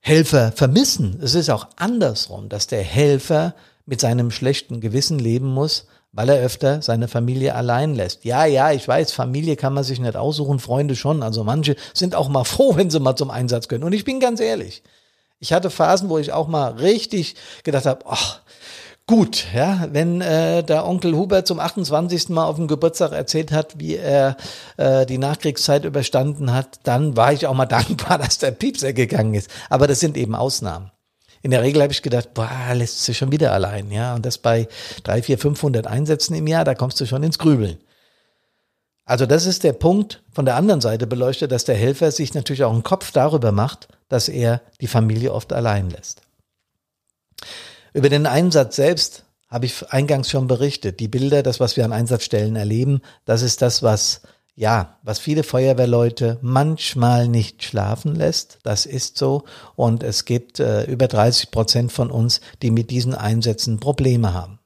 Helfer 0.00 0.50
vermissen. 0.50 1.20
Es 1.22 1.36
ist 1.36 1.50
auch 1.50 1.68
andersrum, 1.76 2.48
dass 2.48 2.66
der 2.66 2.82
Helfer 2.82 3.54
mit 3.86 4.00
seinem 4.00 4.30
schlechten 4.30 4.80
Gewissen 4.80 5.18
leben 5.18 5.52
muss, 5.52 5.86
weil 6.12 6.28
er 6.28 6.42
öfter 6.42 6.82
seine 6.82 7.08
Familie 7.08 7.54
allein 7.54 7.94
lässt. 7.94 8.24
Ja, 8.24 8.44
ja, 8.44 8.72
ich 8.72 8.86
weiß, 8.86 9.12
Familie 9.12 9.56
kann 9.56 9.74
man 9.74 9.84
sich 9.84 10.00
nicht 10.00 10.16
aussuchen, 10.16 10.58
Freunde 10.58 10.96
schon. 10.96 11.22
Also 11.22 11.44
manche 11.44 11.76
sind 11.94 12.14
auch 12.14 12.28
mal 12.28 12.44
froh, 12.44 12.76
wenn 12.76 12.90
sie 12.90 13.00
mal 13.00 13.16
zum 13.16 13.30
Einsatz 13.30 13.68
können. 13.68 13.84
Und 13.84 13.92
ich 13.92 14.04
bin 14.04 14.20
ganz 14.20 14.40
ehrlich, 14.40 14.82
ich 15.38 15.52
hatte 15.52 15.70
Phasen, 15.70 16.08
wo 16.08 16.18
ich 16.18 16.32
auch 16.32 16.48
mal 16.48 16.72
richtig 16.72 17.34
gedacht 17.64 17.86
habe, 17.86 18.04
ach, 18.06 18.40
gut, 19.06 19.46
ja, 19.54 19.88
wenn 19.90 20.20
äh, 20.20 20.62
der 20.62 20.86
Onkel 20.86 21.16
Hubert 21.16 21.46
zum 21.46 21.58
28. 21.58 22.28
Mal 22.28 22.44
auf 22.44 22.56
dem 22.56 22.68
Geburtstag 22.68 23.12
erzählt 23.12 23.50
hat, 23.50 23.80
wie 23.80 23.96
er 23.96 24.36
äh, 24.76 25.06
die 25.06 25.18
Nachkriegszeit 25.18 25.84
überstanden 25.84 26.52
hat, 26.52 26.80
dann 26.82 27.16
war 27.16 27.32
ich 27.32 27.46
auch 27.46 27.54
mal 27.54 27.66
dankbar, 27.66 28.18
dass 28.18 28.38
der 28.38 28.50
Piepser 28.50 28.92
gegangen 28.92 29.34
ist. 29.34 29.50
Aber 29.68 29.86
das 29.86 30.00
sind 30.00 30.16
eben 30.16 30.34
Ausnahmen. 30.34 30.90
In 31.42 31.50
der 31.50 31.62
Regel 31.62 31.82
habe 31.82 31.92
ich 31.92 32.02
gedacht, 32.02 32.34
boah, 32.34 32.50
lässt 32.74 33.04
sich 33.04 33.16
schon 33.16 33.32
wieder 33.32 33.52
allein, 33.52 33.90
ja, 33.90 34.14
und 34.14 34.26
das 34.26 34.38
bei 34.38 34.68
drei, 35.02 35.22
vier, 35.22 35.38
500 35.38 35.86
Einsätzen 35.86 36.34
im 36.34 36.46
Jahr, 36.46 36.64
da 36.64 36.74
kommst 36.74 37.00
du 37.00 37.06
schon 37.06 37.22
ins 37.22 37.38
Grübeln. 37.38 37.78
Also 39.04 39.26
das 39.26 39.46
ist 39.46 39.64
der 39.64 39.72
Punkt 39.72 40.22
von 40.30 40.44
der 40.44 40.56
anderen 40.56 40.80
Seite 40.80 41.06
beleuchtet, 41.06 41.50
dass 41.50 41.64
der 41.64 41.74
Helfer 41.74 42.12
sich 42.12 42.34
natürlich 42.34 42.62
auch 42.62 42.72
einen 42.72 42.84
Kopf 42.84 43.10
darüber 43.10 43.50
macht, 43.50 43.88
dass 44.08 44.28
er 44.28 44.60
die 44.80 44.86
Familie 44.86 45.32
oft 45.32 45.52
allein 45.52 45.90
lässt. 45.90 46.22
Über 47.92 48.08
den 48.08 48.26
Einsatz 48.26 48.76
selbst 48.76 49.24
habe 49.48 49.66
ich 49.66 49.90
eingangs 49.90 50.30
schon 50.30 50.46
berichtet. 50.46 51.00
Die 51.00 51.08
Bilder, 51.08 51.42
das, 51.42 51.58
was 51.58 51.76
wir 51.76 51.84
an 51.84 51.92
Einsatzstellen 51.92 52.54
erleben, 52.54 53.00
das 53.24 53.42
ist 53.42 53.62
das, 53.62 53.82
was, 53.82 54.22
ja, 54.60 54.98
was 55.02 55.18
viele 55.18 55.42
Feuerwehrleute 55.42 56.38
manchmal 56.42 57.28
nicht 57.28 57.64
schlafen 57.64 58.14
lässt. 58.14 58.58
Das 58.62 58.84
ist 58.84 59.16
so. 59.16 59.44
Und 59.74 60.02
es 60.02 60.26
gibt 60.26 60.60
äh, 60.60 60.84
über 60.84 61.08
30 61.08 61.50
Prozent 61.50 61.92
von 61.92 62.10
uns, 62.10 62.42
die 62.60 62.70
mit 62.70 62.90
diesen 62.90 63.14
Einsätzen 63.14 63.80
Probleme 63.80 64.34
haben. 64.34 64.58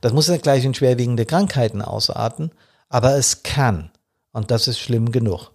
Das 0.00 0.12
muss 0.12 0.28
nicht 0.28 0.44
gleich 0.44 0.64
in 0.64 0.72
schwerwiegende 0.72 1.26
Krankheiten 1.26 1.82
ausarten, 1.82 2.52
aber 2.88 3.16
es 3.16 3.42
kann. 3.42 3.90
Und 4.30 4.52
das 4.52 4.68
ist 4.68 4.78
schlimm 4.78 5.10
genug. 5.10 5.50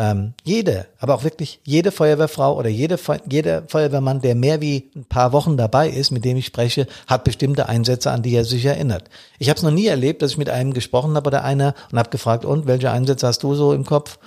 Ähm, 0.00 0.34
jede, 0.44 0.86
aber 1.00 1.16
auch 1.16 1.24
wirklich 1.24 1.58
jede 1.64 1.90
Feuerwehrfrau 1.90 2.56
oder 2.56 2.68
jede, 2.68 3.00
jeder 3.28 3.64
Feuerwehrmann, 3.66 4.20
der 4.20 4.36
mehr 4.36 4.60
wie 4.60 4.92
ein 4.94 5.06
paar 5.06 5.32
Wochen 5.32 5.56
dabei 5.56 5.88
ist, 5.88 6.12
mit 6.12 6.24
dem 6.24 6.36
ich 6.36 6.46
spreche, 6.46 6.86
hat 7.08 7.24
bestimmte 7.24 7.68
Einsätze, 7.68 8.12
an 8.12 8.22
die 8.22 8.32
er 8.32 8.44
sich 8.44 8.64
erinnert. 8.64 9.10
Ich 9.40 9.48
habe 9.48 9.56
es 9.56 9.64
noch 9.64 9.72
nie 9.72 9.88
erlebt, 9.88 10.22
dass 10.22 10.30
ich 10.30 10.38
mit 10.38 10.50
einem 10.50 10.72
gesprochen 10.72 11.16
habe 11.16 11.26
oder 11.26 11.42
einer 11.42 11.74
und 11.90 11.98
habe 11.98 12.10
gefragt, 12.10 12.44
und 12.44 12.68
welche 12.68 12.92
Einsätze 12.92 13.26
hast 13.26 13.42
du 13.42 13.56
so 13.56 13.72
im 13.72 13.84
Kopf? 13.84 14.20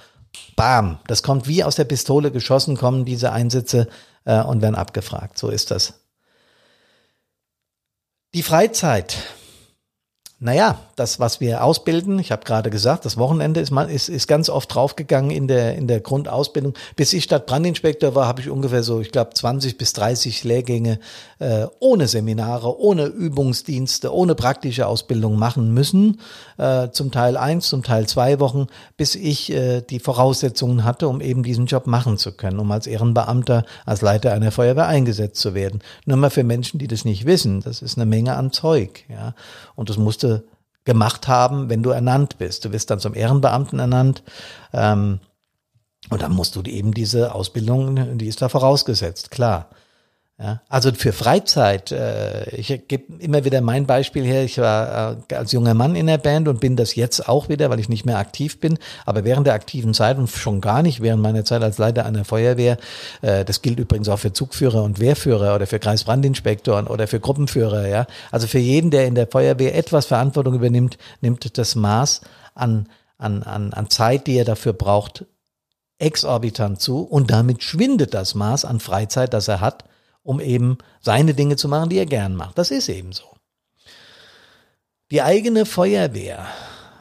Bam, 0.58 1.00
das 1.08 1.24
kommt 1.24 1.48
wie 1.48 1.64
aus 1.64 1.78
der 1.78 1.86
Pistole 1.86 2.32
geschossen, 2.32 2.76
kommen 2.76 3.06
diese 3.06 3.32
Einsätze 3.32 3.88
äh, 4.26 4.44
und 4.44 4.62
werden 4.62 4.76
abgefragt. 4.76 5.38
So 5.38 5.48
ist 5.48 5.72
das. 5.72 5.94
Die 8.34 8.44
Freizeit 8.44 9.20
naja, 10.44 10.80
das, 10.96 11.20
was 11.20 11.40
wir 11.40 11.64
ausbilden, 11.64 12.18
ich 12.18 12.32
habe 12.32 12.44
gerade 12.44 12.72
gesagt, 12.72 13.06
das 13.06 13.16
Wochenende 13.16 13.60
ist, 13.60 13.70
man, 13.70 13.90
ist, 13.90 14.10
ist 14.10 14.28
ganz 14.28 14.50
oft 14.50 14.74
draufgegangen 14.74 15.30
in 15.30 15.48
der, 15.48 15.76
in 15.76 15.86
der 15.86 16.00
Grundausbildung. 16.00 16.74
Bis 16.96 17.14
ich 17.14 17.26
Stadtbrandinspektor 17.26 18.16
war, 18.16 18.28
habe 18.28 18.42
ich 18.42 18.50
ungefähr 18.50 18.82
so, 18.82 19.02
ich 19.02 19.12
glaube, 19.12 19.36
20 19.36 19.78
bis 19.78 19.94
30 19.94 20.44
Lehrgänge 20.44 20.98
äh, 21.38 21.68
ohne 21.80 22.08
Seminare, 22.08 22.80
ohne 22.80 23.06
Übungsdienste, 23.06 24.12
ohne 24.12 24.34
praktische 24.34 24.88
Ausbildung 24.88 25.38
machen 25.38 25.76
müssen. 25.76 26.20
Äh, 26.58 26.90
zum 26.90 27.12
Teil 27.12 27.38
eins, 27.38 27.70
zum 27.70 27.84
Teil 27.84 28.08
zwei 28.08 28.40
Wochen, 28.40 28.66
bis 28.98 29.14
ich 29.14 29.52
äh, 29.52 29.82
die 29.82 30.00
Voraussetzungen 30.00 30.84
hatte, 30.84 31.08
um 31.08 31.22
eben 31.22 31.44
diesen 31.44 31.68
Job 31.68 31.86
machen 31.86 32.18
zu 32.18 32.32
können, 32.32 32.58
um 32.58 32.72
als 32.72 32.88
Ehrenbeamter, 32.88 33.64
als 33.86 34.02
Leiter 34.02 34.34
einer 34.34 34.52
Feuerwehr 34.52 34.88
eingesetzt 34.88 35.40
zu 35.40 35.54
werden. 35.54 35.82
Nur 36.06 36.18
mal 36.18 36.32
für 36.32 36.44
Menschen, 36.44 36.80
die 36.80 36.88
das 36.88 37.06
nicht 37.06 37.28
wissen, 37.28 37.62
das 37.62 37.84
ist 37.84 38.00
eine 38.00 38.08
Menge 38.08 38.36
an 38.36 38.52
Zeug. 38.52 39.04
Ja, 39.08 39.36
Und 39.76 39.92
das 39.92 39.98
musste 39.98 40.31
gemacht 40.84 41.28
haben, 41.28 41.70
wenn 41.70 41.84
du 41.84 41.92
ernannt 41.92 42.38
bist. 42.38 42.66
Du 42.66 42.72
wirst 42.72 42.90
dann 42.90 43.00
zum 43.00 43.14
Ehrenbeamten 43.14 43.80
ernannt. 43.80 44.24
Ähm, 44.74 45.20
und 46.10 46.22
dann 46.22 46.34
musst 46.34 46.56
du 46.56 46.62
eben 46.64 46.94
diese 46.94 47.36
Ausbildung, 47.36 48.18
die 48.18 48.28
ist 48.28 48.42
da 48.42 48.50
vorausgesetzt, 48.50 49.30
klar. 49.30 49.70
Ja, 50.42 50.60
also 50.70 50.92
für 50.92 51.14
Freizeit, 51.14 51.92
äh, 51.92 52.50
ich 52.56 52.88
gebe 52.88 53.14
immer 53.20 53.46
wieder 53.46 53.62
mein 53.62 53.86
Beispiel 53.86 54.26
her, 54.26 54.44
ich 54.44 54.58
war 54.58 55.20
äh, 55.30 55.36
als 55.36 55.52
junger 55.52 55.76
Mann 55.76 55.96
in 55.96 56.08
der 56.08 56.18
Band 56.18 56.48
und 56.48 56.60
bin 56.60 56.76
das 56.76 56.96
jetzt 56.96 57.30
auch 57.30 57.48
wieder, 57.48 57.70
weil 57.70 57.80
ich 57.80 57.90
nicht 57.90 58.08
mehr 58.08 58.18
aktiv 58.18 58.60
bin, 58.60 58.80
aber 59.06 59.24
während 59.24 59.46
der 59.46 59.54
aktiven 59.54 59.94
Zeit 59.94 60.18
und 60.18 60.32
schon 60.32 60.60
gar 60.60 60.82
nicht 60.82 61.00
während 61.00 61.22
meiner 61.22 61.46
Zeit 61.46 61.62
als 61.62 61.78
Leiter 61.78 62.08
einer 62.08 62.26
Feuerwehr, 62.26 62.78
äh, 63.22 63.46
das 63.46 63.62
gilt 63.62 63.78
übrigens 63.78 64.10
auch 64.10 64.18
für 64.18 64.34
Zugführer 64.34 64.82
und 64.82 65.00
Wehrführer 65.00 65.54
oder 65.54 65.68
für 65.68 65.78
Kreisbrandinspektoren 65.78 66.88
oder 66.88 67.06
für 67.06 67.20
Gruppenführer, 67.20 67.88
ja. 67.88 68.08
Also 68.32 68.48
für 68.48 68.58
jeden, 68.58 68.90
der 68.90 69.06
in 69.06 69.14
der 69.14 69.28
Feuerwehr 69.28 69.78
etwas 69.78 70.08
Verantwortung 70.08 70.56
übernimmt, 70.56 70.98
nimmt 71.22 71.56
das 71.60 71.76
Maß 71.76 72.22
an, 72.56 72.88
an, 73.20 73.44
an, 73.44 73.74
an 73.74 73.92
Zeit, 73.92 74.26
die 74.26 74.38
er 74.38 74.46
dafür 74.46 74.74
braucht, 74.74 75.24
exorbitant 76.00 76.82
zu. 76.82 77.04
Und 77.04 77.30
damit 77.30 77.62
schwindet 77.62 78.16
das 78.16 78.34
Maß 78.34 78.66
an 78.66 78.80
Freizeit, 78.80 79.36
das 79.36 79.48
er 79.48 79.62
hat 79.62 79.84
um 80.24 80.40
eben 80.40 80.78
seine 81.00 81.34
Dinge 81.34 81.56
zu 81.56 81.68
machen, 81.68 81.90
die 81.90 81.98
er 81.98 82.06
gern 82.06 82.36
macht. 82.36 82.58
Das 82.58 82.72
ist 82.72 82.90
eben 82.90 83.12
so. 83.12 83.24
Die 85.12 85.22
eigene 85.22 85.66
Feuerwehr. 85.66 86.46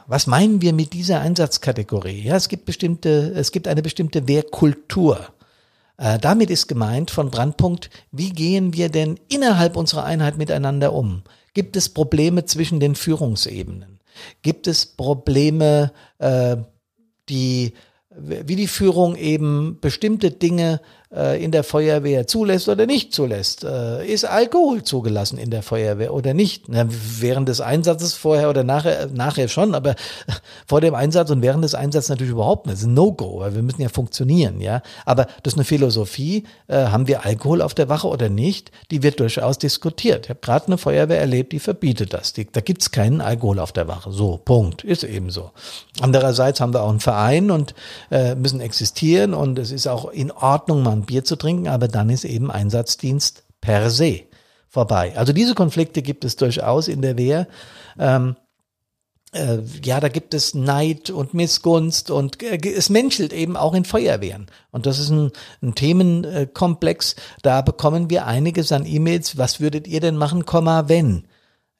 Was 0.07 0.27
meinen 0.27 0.61
wir 0.61 0.73
mit 0.73 0.93
dieser 0.93 1.21
Einsatzkategorie? 1.21 2.23
Ja, 2.23 2.35
es 2.35 2.49
gibt 2.49 2.65
bestimmte, 2.65 3.33
es 3.35 3.51
gibt 3.51 3.67
eine 3.67 3.81
bestimmte 3.81 4.27
Wehrkultur. 4.27 5.27
Äh, 5.97 6.19
damit 6.19 6.49
ist 6.49 6.67
gemeint 6.67 7.11
von 7.11 7.31
Brandpunkt, 7.31 7.89
wie 8.11 8.31
gehen 8.31 8.73
wir 8.73 8.89
denn 8.89 9.19
innerhalb 9.29 9.77
unserer 9.77 10.03
Einheit 10.03 10.37
miteinander 10.37 10.93
um? 10.93 11.23
Gibt 11.53 11.77
es 11.77 11.89
Probleme 11.89 12.45
zwischen 12.45 12.79
den 12.79 12.95
Führungsebenen? 12.95 13.99
Gibt 14.41 14.67
es 14.67 14.85
Probleme, 14.85 15.93
äh, 16.17 16.57
die 17.29 17.73
wie 18.13 18.57
die 18.57 18.67
Führung 18.67 19.15
eben 19.15 19.79
bestimmte 19.79 20.31
Dinge 20.31 20.81
äh, 21.15 21.43
in 21.43 21.51
der 21.51 21.63
Feuerwehr 21.63 22.27
zulässt 22.27 22.69
oder 22.69 22.85
nicht 22.85 23.13
zulässt. 23.13 23.63
Äh, 23.63 24.05
ist 24.05 24.25
Alkohol 24.25 24.83
zugelassen 24.83 25.37
in 25.37 25.49
der 25.49 25.63
Feuerwehr 25.63 26.13
oder 26.13 26.33
nicht? 26.33 26.69
Na, 26.69 26.85
während 26.87 27.49
des 27.49 27.61
Einsatzes 27.61 28.13
vorher 28.13 28.49
oder 28.49 28.63
nachher, 28.63 29.07
nachher 29.07 29.47
schon, 29.47 29.75
aber 29.75 29.95
vor 30.67 30.81
dem 30.81 30.95
Einsatz 30.95 31.29
und 31.29 31.41
während 31.41 31.63
des 31.63 31.75
Einsatzes 31.75 32.09
natürlich 32.09 32.31
überhaupt 32.31 32.65
nicht. 32.65 32.75
Das 32.75 32.81
ist 32.81 32.87
ein 32.87 32.93
No-Go, 32.93 33.39
weil 33.39 33.55
wir 33.55 33.61
müssen 33.61 33.81
ja 33.81 33.89
funktionieren, 33.89 34.61
ja. 34.61 34.81
Aber 35.05 35.25
das 35.43 35.53
ist 35.53 35.57
eine 35.57 35.65
Philosophie. 35.65 36.45
Äh, 36.67 36.85
haben 36.85 37.07
wir 37.07 37.25
Alkohol 37.25 37.61
auf 37.61 37.73
der 37.73 37.89
Wache 37.89 38.07
oder 38.07 38.29
nicht? 38.29 38.71
Die 38.89 39.03
wird 39.03 39.19
durchaus 39.19 39.57
diskutiert. 39.57 40.25
Ich 40.25 40.29
habe 40.29 40.39
gerade 40.41 40.67
eine 40.67 40.77
Feuerwehr 40.77 41.19
erlebt, 41.19 41.51
die 41.51 41.59
verbietet 41.59 42.13
das. 42.13 42.33
Die, 42.33 42.49
da 42.49 42.61
gibt's 42.61 42.91
keinen 42.91 43.21
Alkohol 43.21 43.59
auf 43.59 43.71
der 43.71 43.87
Wache. 43.87 44.11
So, 44.11 44.37
Punkt. 44.37 44.83
Ist 44.83 45.03
eben 45.03 45.29
so. 45.29 45.51
Andererseits 45.99 46.61
haben 46.61 46.73
wir 46.73 46.83
auch 46.83 46.89
einen 46.89 46.99
Verein 46.99 47.51
und 47.51 47.73
äh, 48.09 48.35
müssen 48.35 48.61
existieren 48.61 49.33
und 49.33 49.59
es 49.59 49.71
ist 49.71 49.87
auch 49.87 50.09
in 50.09 50.31
Ordnung, 50.31 50.83
mal 50.83 51.00
ein 51.01 51.05
Bier 51.05 51.23
zu 51.23 51.35
trinken, 51.35 51.67
aber 51.67 51.87
dann 51.87 52.09
ist 52.09 52.25
eben 52.25 52.51
Einsatzdienst 52.51 53.43
per 53.59 53.89
se 53.89 54.21
vorbei. 54.69 55.13
Also 55.17 55.33
diese 55.33 55.53
Konflikte 55.53 56.01
gibt 56.01 56.23
es 56.23 56.35
durchaus 56.37 56.87
in 56.87 57.01
der 57.01 57.17
Wehr. 57.17 57.47
Ähm, 57.99 58.35
äh, 59.33 59.59
ja, 59.83 59.99
da 59.99 60.09
gibt 60.09 60.33
es 60.33 60.53
Neid 60.55 61.09
und 61.09 61.33
Missgunst 61.33 62.11
und 62.11 62.41
äh, 62.43 62.57
es 62.69 62.89
menschelt 62.89 63.33
eben 63.33 63.55
auch 63.55 63.73
in 63.73 63.85
Feuerwehren. 63.85 64.47
Und 64.71 64.85
das 64.85 64.99
ist 64.99 65.09
ein, 65.09 65.31
ein 65.61 65.75
Themenkomplex. 65.75 67.15
Da 67.41 67.61
bekommen 67.61 68.09
wir 68.09 68.25
einiges 68.27 68.71
an 68.71 68.85
E-Mails. 68.85 69.37
Was 69.37 69.59
würdet 69.59 69.87
ihr 69.87 69.99
denn 69.99 70.17
machen, 70.17 70.45
Komma, 70.45 70.87
wenn? 70.87 71.27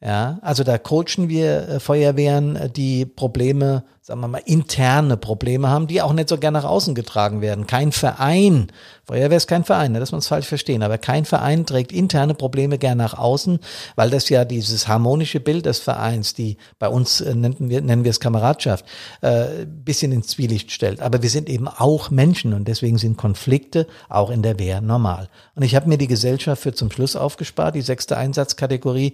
Ja, 0.03 0.39
also 0.41 0.63
da 0.63 0.77
coachen 0.77 1.29
wir 1.29 1.69
äh, 1.69 1.79
Feuerwehren, 1.79 2.71
die 2.75 3.05
Probleme, 3.05 3.83
sagen 4.11 4.19
wir 4.19 4.27
mal, 4.27 4.41
interne 4.45 5.15
Probleme 5.15 5.69
haben, 5.69 5.87
die 5.87 6.01
auch 6.01 6.11
nicht 6.11 6.27
so 6.27 6.37
gerne 6.37 6.59
nach 6.59 6.69
außen 6.69 6.95
getragen 6.95 7.39
werden. 7.39 7.65
Kein 7.65 7.93
Verein, 7.93 8.67
Feuerwehr 9.05 9.37
ist 9.37 9.47
kein 9.47 9.63
Verein, 9.63 9.93
ne, 9.93 10.01
dass 10.01 10.11
wir 10.11 10.17
uns 10.17 10.27
falsch 10.27 10.47
verstehen, 10.47 10.83
aber 10.83 10.97
kein 10.97 11.23
Verein 11.23 11.65
trägt 11.65 11.93
interne 11.93 12.33
Probleme 12.33 12.77
gern 12.77 12.97
nach 12.97 13.17
außen, 13.17 13.59
weil 13.95 14.09
das 14.09 14.27
ja 14.27 14.43
dieses 14.43 14.89
harmonische 14.89 15.39
Bild 15.39 15.65
des 15.65 15.79
Vereins, 15.79 16.33
die 16.33 16.57
bei 16.77 16.89
uns 16.89 17.21
äh, 17.21 17.33
nennen 17.33 17.69
wir, 17.69 17.81
nennen 17.81 18.03
wir 18.03 18.11
es 18.11 18.19
Kameradschaft, 18.19 18.85
äh, 19.21 19.65
bisschen 19.65 20.11
ins 20.11 20.27
Zwielicht 20.27 20.71
stellt. 20.71 21.01
Aber 21.01 21.23
wir 21.23 21.29
sind 21.29 21.47
eben 21.47 21.69
auch 21.69 22.09
Menschen 22.09 22.53
und 22.53 22.67
deswegen 22.67 22.97
sind 22.97 23.17
Konflikte 23.17 23.87
auch 24.09 24.29
in 24.29 24.43
der 24.43 24.59
Wehr 24.59 24.81
normal. 24.81 25.29
Und 25.55 25.63
ich 25.63 25.73
habe 25.73 25.87
mir 25.87 25.97
die 25.97 26.07
Gesellschaft 26.07 26.61
für 26.61 26.73
zum 26.73 26.91
Schluss 26.91 27.15
aufgespart, 27.15 27.75
die 27.75 27.81
sechste 27.81 28.17
Einsatzkategorie, 28.17 29.13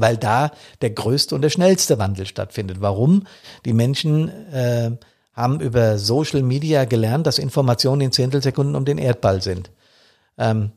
weil 0.00 0.16
da 0.16 0.50
der 0.82 0.90
größte 0.90 1.34
und 1.34 1.42
der 1.42 1.50
schnellste 1.50 1.98
Wandel 1.98 2.26
stattfindet. 2.26 2.78
Warum? 2.80 3.24
Die 3.64 3.72
Menschen 3.72 4.30
äh, 4.52 4.90
haben 5.32 5.60
über 5.60 5.98
Social 5.98 6.42
Media 6.42 6.84
gelernt, 6.84 7.26
dass 7.26 7.38
Informationen 7.38 8.00
in 8.02 8.12
Zehntelsekunden 8.12 8.74
um 8.74 8.84
den 8.84 8.98
Erdball 8.98 9.42
sind. 9.42 9.70
Ähm, 10.38 10.72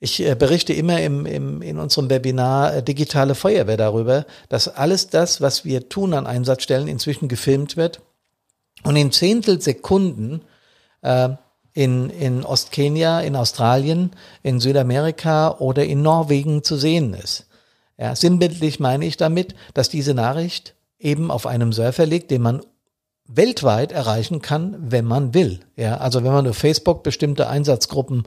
Ich 0.00 0.20
äh, 0.20 0.36
berichte 0.36 0.72
immer 0.72 1.00
im, 1.00 1.26
im, 1.26 1.60
in 1.60 1.78
unserem 1.78 2.08
Webinar 2.08 2.76
äh, 2.76 2.82
Digitale 2.82 3.34
Feuerwehr 3.34 3.76
darüber, 3.76 4.26
dass 4.48 4.68
alles 4.68 5.08
das, 5.08 5.40
was 5.40 5.64
wir 5.64 5.88
tun 5.88 6.14
an 6.14 6.28
Einsatzstellen, 6.28 6.86
inzwischen 6.86 7.28
gefilmt 7.28 7.76
wird 7.76 8.00
und 8.84 8.94
in 8.94 9.10
Zehntelsekunden 9.10 10.42
äh, 11.02 11.30
in, 11.74 12.10
in 12.10 12.44
Ostkenia, 12.44 13.20
in 13.22 13.34
Australien, 13.34 14.12
in 14.44 14.60
Südamerika 14.60 15.58
oder 15.58 15.84
in 15.84 16.02
Norwegen 16.02 16.62
zu 16.62 16.76
sehen 16.76 17.14
ist. 17.14 17.46
Ja, 17.98 18.14
sinnbildlich 18.14 18.78
meine 18.78 19.04
ich 19.04 19.16
damit, 19.16 19.56
dass 19.74 19.88
diese 19.88 20.14
Nachricht 20.14 20.74
eben 21.00 21.32
auf 21.32 21.44
einem 21.46 21.72
Surfer 21.72 22.06
liegt, 22.06 22.30
den 22.30 22.42
man 22.42 22.60
weltweit 23.28 23.92
erreichen 23.92 24.42
kann, 24.42 24.76
wenn 24.80 25.04
man 25.04 25.34
will. 25.34 25.60
Ja, 25.76 25.98
also 25.98 26.24
wenn 26.24 26.32
man 26.32 26.48
auf 26.48 26.56
Facebook 26.56 27.02
bestimmte 27.02 27.48
Einsatzgruppen 27.48 28.24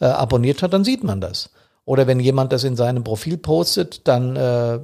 äh, 0.00 0.06
abonniert 0.06 0.62
hat, 0.62 0.72
dann 0.72 0.84
sieht 0.84 1.04
man 1.04 1.20
das. 1.20 1.50
Oder 1.84 2.06
wenn 2.06 2.20
jemand 2.20 2.52
das 2.52 2.64
in 2.64 2.76
seinem 2.76 3.04
Profil 3.04 3.36
postet, 3.36 4.06
dann 4.08 4.36
äh, 4.36 4.78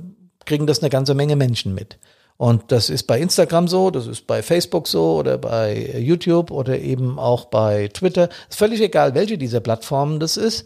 kriegen 0.45 0.67
das 0.67 0.81
eine 0.81 0.91
ganze 0.91 1.15
Menge 1.15 1.37
Menschen 1.37 1.75
mit. 1.75 1.99
Und 2.37 2.73
das 2.73 2.91
ist 2.91 3.07
bei 3.07 3.21
Instagram 3.21 3.69
so, 3.69 3.91
das 3.91 4.07
ist 4.07 4.27
bei 4.27 4.43
Facebook 4.43 4.89
so 4.89 5.17
oder 5.17 5.39
bei 5.39 5.99
YouTube 5.99 6.51
oder 6.51 6.79
eben 6.79 7.19
auch 7.19 7.45
bei 7.45 7.89
Twitter. 7.89 8.31
Ist 8.49 8.59
völlig 8.59 8.81
egal, 8.81 9.15
welche 9.15 9.39
dieser 9.39 9.61
Plattformen 9.61 10.21
das 10.21 10.37
ist. 10.37 10.65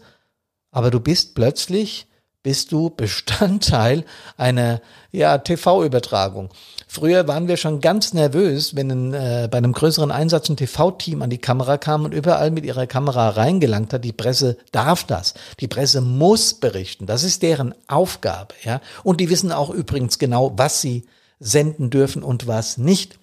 Aber 0.71 0.89
du 0.89 0.99
bist 0.99 1.35
plötzlich, 1.35 2.07
bist 2.45 2.71
du 2.71 2.91
Bestandteil 2.91 4.05
einer 4.37 4.79
ja, 5.11 5.39
TV-Übertragung. 5.39 6.49
Früher 6.87 7.27
waren 7.27 7.47
wir 7.47 7.57
schon 7.57 7.81
ganz 7.81 8.13
nervös, 8.13 8.75
wenn 8.75 8.91
ein, 8.91 9.13
äh, 9.15 9.49
bei 9.49 9.57
einem 9.57 9.73
größeren 9.73 10.11
Einsatz 10.11 10.47
ein 10.47 10.55
TV-Team 10.55 11.23
an 11.23 11.31
die 11.31 11.39
Kamera 11.39 11.79
kam 11.79 12.05
und 12.05 12.13
überall 12.13 12.51
mit 12.51 12.63
ihrer 12.63 12.85
Kamera 12.85 13.29
reingelangt 13.29 13.93
hat. 13.93 14.03
Die 14.03 14.13
Presse 14.13 14.57
darf 14.71 15.05
das. 15.05 15.33
Die 15.59 15.67
Presse 15.67 16.01
muss 16.01 16.53
berichten. 16.53 17.07
Das 17.07 17.23
ist 17.23 17.41
deren 17.41 17.73
Aufgabe. 17.87 18.53
Ja? 18.63 18.79
Und 19.03 19.21
die 19.21 19.31
wissen 19.31 19.51
auch 19.51 19.71
übrigens 19.71 20.19
genau, 20.19 20.53
was 20.55 20.81
sie 20.81 21.05
senden 21.39 21.89
dürfen 21.89 22.21
und 22.21 22.45
was 22.45 22.77
nicht. 22.77 23.17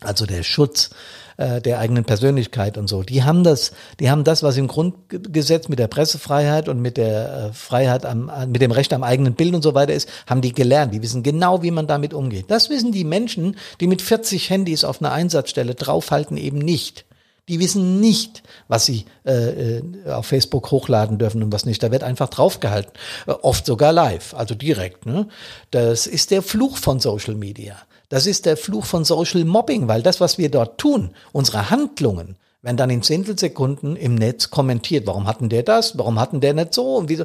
Also 0.00 0.26
der 0.26 0.42
Schutz 0.42 0.90
äh, 1.36 1.60
der 1.60 1.78
eigenen 1.80 2.04
Persönlichkeit 2.04 2.78
und 2.78 2.88
so. 2.88 3.02
Die 3.02 3.24
haben 3.24 3.42
das, 3.42 3.72
die 4.00 4.10
haben 4.10 4.22
das, 4.22 4.42
was 4.42 4.56
im 4.56 4.68
Grundgesetz 4.68 5.68
mit 5.68 5.78
der 5.78 5.88
Pressefreiheit 5.88 6.68
und 6.68 6.80
mit 6.80 6.96
der 6.96 7.50
äh, 7.50 7.52
Freiheit 7.52 8.06
am, 8.06 8.30
mit 8.48 8.62
dem 8.62 8.70
Recht 8.70 8.92
am 8.92 9.02
eigenen 9.02 9.34
Bild 9.34 9.54
und 9.54 9.62
so 9.62 9.74
weiter 9.74 9.94
ist, 9.94 10.08
haben 10.28 10.42
die 10.42 10.52
gelernt. 10.52 10.94
Die 10.94 11.02
wissen 11.02 11.22
genau, 11.22 11.62
wie 11.62 11.70
man 11.72 11.86
damit 11.86 12.14
umgeht. 12.14 12.46
Das 12.48 12.70
wissen 12.70 12.92
die 12.92 13.04
Menschen, 13.04 13.56
die 13.80 13.86
mit 13.86 14.00
40 14.00 14.48
Handys 14.50 14.84
auf 14.84 15.00
einer 15.00 15.12
Einsatzstelle 15.12 15.74
draufhalten, 15.74 16.36
eben 16.36 16.58
nicht. 16.58 17.04
Die 17.48 17.60
wissen 17.60 18.00
nicht, 18.00 18.42
was 18.68 18.86
sie 18.86 19.04
äh, 19.26 19.78
äh, 19.78 19.82
auf 20.10 20.26
Facebook 20.26 20.70
hochladen 20.70 21.18
dürfen 21.18 21.42
und 21.42 21.52
was 21.52 21.66
nicht. 21.66 21.82
Da 21.82 21.90
wird 21.90 22.02
einfach 22.02 22.30
draufgehalten. 22.30 22.92
Äh, 23.26 23.32
oft 23.32 23.66
sogar 23.66 23.92
live, 23.92 24.34
also 24.34 24.54
direkt. 24.54 25.04
Ne? 25.04 25.28
Das 25.70 26.06
ist 26.06 26.30
der 26.30 26.42
Fluch 26.42 26.78
von 26.78 27.00
Social 27.00 27.34
Media. 27.34 27.76
Das 28.14 28.28
ist 28.28 28.46
der 28.46 28.56
Fluch 28.56 28.84
von 28.84 29.04
Social 29.04 29.44
Mobbing, 29.44 29.88
weil 29.88 30.00
das, 30.00 30.20
was 30.20 30.38
wir 30.38 30.48
dort 30.48 30.78
tun, 30.78 31.16
unsere 31.32 31.70
Handlungen, 31.70 32.36
werden 32.62 32.76
dann 32.76 32.88
in 32.88 33.02
Zehntelsekunden 33.02 33.96
im 33.96 34.14
Netz 34.14 34.50
kommentiert. 34.50 35.08
Warum 35.08 35.26
hatten 35.26 35.48
der 35.48 35.64
das? 35.64 35.98
Warum 35.98 36.20
hatten 36.20 36.40
der 36.40 36.54
nicht 36.54 36.74
so? 36.74 36.94
Und 36.94 37.08
wieso? 37.08 37.24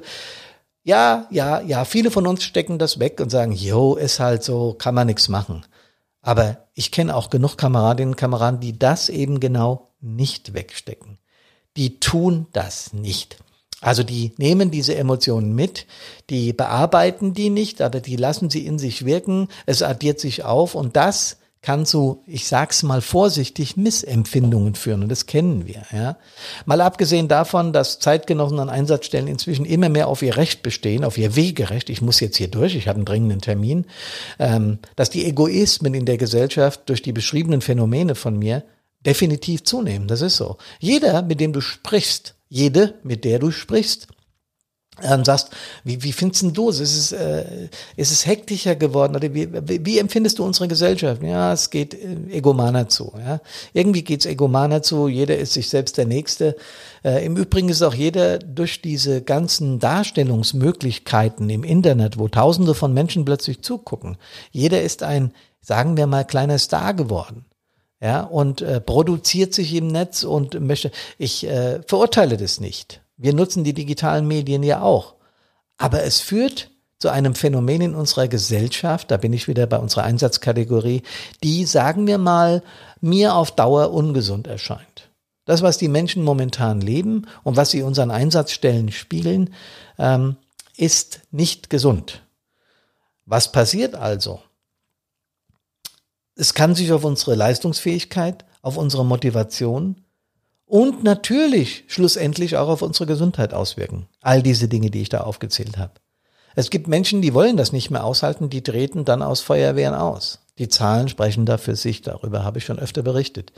Ja, 0.81 1.27
ja, 1.29 1.61
ja, 1.61 1.85
viele 1.85 2.09
von 2.09 2.25
uns 2.25 2.41
stecken 2.43 2.79
das 2.79 2.97
weg 2.97 3.19
und 3.19 3.29
sagen, 3.29 3.51
jo, 3.51 3.97
ist 3.97 4.19
halt 4.19 4.41
so, 4.41 4.73
kann 4.73 4.95
man 4.95 5.05
nichts 5.05 5.29
machen. 5.29 5.63
Aber 6.23 6.57
ich 6.73 6.89
kenne 6.89 7.15
auch 7.15 7.29
genug 7.29 7.55
Kameradinnen 7.55 8.15
und 8.15 8.19
Kameraden, 8.19 8.59
die 8.59 8.79
das 8.79 9.09
eben 9.09 9.39
genau 9.39 9.91
nicht 10.01 10.55
wegstecken. 10.55 11.19
Die 11.77 11.99
tun 11.99 12.47
das 12.51 12.93
nicht. 12.93 13.37
Also 13.81 14.03
die 14.03 14.33
nehmen 14.37 14.71
diese 14.71 14.95
Emotionen 14.95 15.55
mit, 15.55 15.85
die 16.29 16.51
bearbeiten 16.51 17.33
die 17.33 17.49
nicht, 17.49 17.81
aber 17.81 18.01
die 18.01 18.17
lassen 18.17 18.49
sie 18.49 18.65
in 18.65 18.77
sich 18.77 19.05
wirken, 19.05 19.47
es 19.65 19.81
addiert 19.81 20.19
sich 20.19 20.43
auf 20.43 20.75
und 20.75 20.95
das 20.95 21.37
kann 21.61 21.85
zu, 21.85 22.23
ich 22.25 22.47
sag's 22.47 22.83
mal 22.83 23.01
vorsichtig, 23.01 23.75
Missempfindungen 23.75 24.75
führen 24.75 25.03
und 25.03 25.09
das 25.09 25.25
kennen 25.25 25.67
wir. 25.67 25.83
Ja. 25.91 26.17
Mal 26.65 26.79
abgesehen 26.79 27.27
davon, 27.27 27.73
dass 27.73 27.99
Zeitgenossen 27.99 28.59
an 28.59 28.69
Einsatzstellen 28.69 29.27
inzwischen 29.27 29.65
immer 29.65 29.89
mehr 29.89 30.07
auf 30.07 30.21
ihr 30.21 30.37
Recht 30.37 30.63
bestehen, 30.63 31.03
auf 31.03 31.17
ihr 31.17 31.35
Wegerecht, 31.35 31.89
ich 31.89 32.01
muss 32.01 32.21
jetzt 32.21 32.37
hier 32.37 32.47
durch, 32.47 32.75
ich 32.75 32.87
habe 32.87 32.97
einen 32.97 33.05
dringenden 33.05 33.41
Termin, 33.41 33.85
ähm, 34.39 34.79
dass 34.95 35.09
die 35.09 35.25
Egoismen 35.25 35.93
in 35.93 36.05
der 36.05 36.17
Gesellschaft 36.17 36.87
durch 36.87 37.01
die 37.01 37.11
beschriebenen 37.11 37.61
Phänomene 37.61 38.15
von 38.15 38.39
mir 38.39 38.63
definitiv 39.05 39.63
zunehmen. 39.63 40.07
Das 40.07 40.21
ist 40.21 40.37
so. 40.37 40.57
Jeder, 40.79 41.21
mit 41.23 41.41
dem 41.41 41.51
du 41.51 41.59
sprichst, 41.59 42.35
jede, 42.49 42.95
mit 43.03 43.23
der 43.23 43.39
du 43.39 43.51
sprichst, 43.51 44.07
ähm, 45.01 45.23
sagst, 45.23 45.51
wie, 45.83 46.03
wie 46.03 46.11
findest 46.11 46.57
du 46.57 46.69
es? 46.69 46.79
Ist 46.79 46.97
es, 46.97 47.11
äh, 47.11 47.69
ist 47.95 48.11
es 48.11 48.25
hektischer 48.25 48.75
geworden? 48.75 49.15
Oder 49.15 49.33
wie, 49.33 49.47
wie, 49.53 49.85
wie 49.85 49.99
empfindest 49.99 50.39
du 50.39 50.43
unsere 50.43 50.67
Gesellschaft? 50.67 51.23
Ja, 51.23 51.53
es 51.53 51.69
geht 51.69 51.93
äh, 51.93 52.17
egomaner 52.31 52.89
zu. 52.89 53.13
Ja? 53.17 53.39
Irgendwie 53.73 54.03
geht's 54.03 54.25
egomaner 54.25 54.81
zu, 54.81 55.07
jeder 55.07 55.37
ist 55.37 55.53
sich 55.53 55.69
selbst 55.69 55.97
der 55.97 56.05
Nächste. 56.05 56.55
Äh, 57.03 57.25
Im 57.25 57.37
Übrigen 57.37 57.69
ist 57.69 57.81
auch 57.81 57.93
jeder 57.93 58.39
durch 58.39 58.81
diese 58.81 59.21
ganzen 59.21 59.79
Darstellungsmöglichkeiten 59.79 61.49
im 61.49 61.63
Internet, 61.63 62.17
wo 62.17 62.27
tausende 62.27 62.73
von 62.73 62.93
Menschen 62.93 63.25
plötzlich 63.25 63.61
zugucken, 63.61 64.17
jeder 64.51 64.81
ist 64.81 65.03
ein, 65.03 65.33
sagen 65.61 65.97
wir 65.97 66.07
mal, 66.07 66.25
kleiner 66.25 66.57
Star 66.57 66.93
geworden 66.93 67.45
ja, 68.01 68.21
und 68.21 68.61
äh, 68.61 68.79
produziert 68.79 69.53
sich 69.53 69.73
im 69.73 69.87
Netz 69.87 70.23
und 70.23 70.59
möchte, 70.59 70.91
ich 71.17 71.45
äh, 71.45 71.81
verurteile 71.85 72.37
das 72.37 72.59
nicht. 72.59 73.01
Wir 73.17 73.33
nutzen 73.33 73.63
die 73.63 73.73
digitalen 73.73 74.27
Medien 74.27 74.63
ja 74.63 74.81
auch. 74.81 75.15
Aber 75.77 76.03
es 76.03 76.21
führt 76.21 76.71
zu 76.99 77.09
einem 77.09 77.35
Phänomen 77.35 77.81
in 77.81 77.95
unserer 77.95 78.27
Gesellschaft, 78.27 79.11
da 79.11 79.17
bin 79.17 79.33
ich 79.33 79.47
wieder 79.47 79.67
bei 79.67 79.77
unserer 79.77 80.03
Einsatzkategorie, 80.03 81.03
die, 81.43 81.65
sagen 81.65 82.07
wir 82.07 82.17
mal, 82.17 82.61
mir 83.01 83.35
auf 83.35 83.51
Dauer 83.51 83.91
ungesund 83.91 84.47
erscheint. 84.47 85.09
Das, 85.45 85.61
was 85.61 85.77
die 85.77 85.87
Menschen 85.87 86.23
momentan 86.23 86.81
leben 86.81 87.25
und 87.43 87.55
was 87.55 87.71
sie 87.71 87.81
unseren 87.83 88.11
Einsatzstellen 88.11 88.91
spiegeln, 88.91 89.53
ähm, 89.97 90.35
ist 90.77 91.21
nicht 91.31 91.69
gesund. 91.69 92.21
Was 93.25 93.51
passiert 93.51 93.95
also? 93.95 94.41
Es 96.39 96.53
kann 96.53 96.73
sich 96.73 96.93
auf 96.93 97.03
unsere 97.03 97.35
Leistungsfähigkeit, 97.35 98.45
auf 98.61 98.77
unsere 98.77 99.03
Motivation 99.03 99.97
und 100.65 101.03
natürlich 101.03 101.83
schlussendlich 101.87 102.55
auch 102.55 102.69
auf 102.69 102.81
unsere 102.81 103.07
Gesundheit 103.07 103.53
auswirken. 103.53 104.07
All 104.21 104.41
diese 104.41 104.69
Dinge, 104.69 104.89
die 104.89 105.01
ich 105.01 105.09
da 105.09 105.19
aufgezählt 105.19 105.77
habe. 105.77 105.95
Es 106.55 106.69
gibt 106.69 106.87
Menschen, 106.87 107.21
die 107.21 107.33
wollen 107.33 107.57
das 107.57 107.73
nicht 107.73 107.91
mehr 107.91 108.05
aushalten, 108.05 108.49
die 108.49 108.63
treten 108.63 109.03
dann 109.03 109.21
aus 109.21 109.41
Feuerwehren 109.41 109.95
aus. 109.95 110.39
Die 110.59 110.69
Zahlen 110.69 111.09
sprechen 111.09 111.45
da 111.45 111.57
für 111.57 111.75
sich, 111.75 112.03
darüber 112.03 112.45
habe 112.45 112.59
ich 112.59 112.63
schon 112.63 112.79
öfter 112.79 113.01
berichtet. 113.01 113.51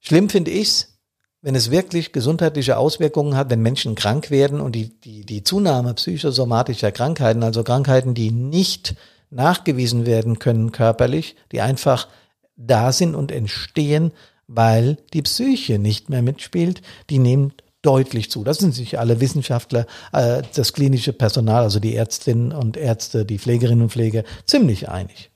Schlimm 0.00 0.28
finde 0.30 0.50
ich's, 0.50 0.98
wenn 1.42 1.54
es 1.54 1.70
wirklich 1.70 2.10
gesundheitliche 2.10 2.76
Auswirkungen 2.76 3.36
hat, 3.36 3.50
wenn 3.50 3.62
Menschen 3.62 3.94
krank 3.94 4.32
werden 4.32 4.60
und 4.60 4.72
die, 4.72 4.98
die, 5.00 5.24
die 5.24 5.44
Zunahme 5.44 5.94
psychosomatischer 5.94 6.90
Krankheiten, 6.90 7.44
also 7.44 7.62
Krankheiten, 7.62 8.14
die 8.14 8.32
nicht 8.32 8.96
nachgewiesen 9.30 10.06
werden 10.06 10.38
können 10.38 10.72
körperlich, 10.72 11.36
die 11.52 11.60
einfach 11.60 12.08
da 12.56 12.92
sind 12.92 13.14
und 13.14 13.30
entstehen, 13.30 14.12
weil 14.46 14.98
die 15.12 15.22
Psyche 15.22 15.78
nicht 15.78 16.10
mehr 16.10 16.22
mitspielt, 16.22 16.82
die 17.10 17.18
nehmen 17.18 17.52
deutlich 17.82 18.30
zu. 18.30 18.44
Das 18.44 18.58
sind 18.58 18.74
sich 18.74 18.98
alle 18.98 19.20
Wissenschaftler, 19.20 19.86
äh, 20.12 20.42
das 20.54 20.72
klinische 20.72 21.12
Personal, 21.12 21.62
also 21.62 21.78
die 21.78 21.94
Ärztinnen 21.94 22.52
und 22.52 22.76
Ärzte, 22.76 23.24
die 23.24 23.38
Pflegerinnen 23.38 23.82
und 23.82 23.92
Pfleger, 23.92 24.24
ziemlich 24.46 24.88
einig. 24.88 25.30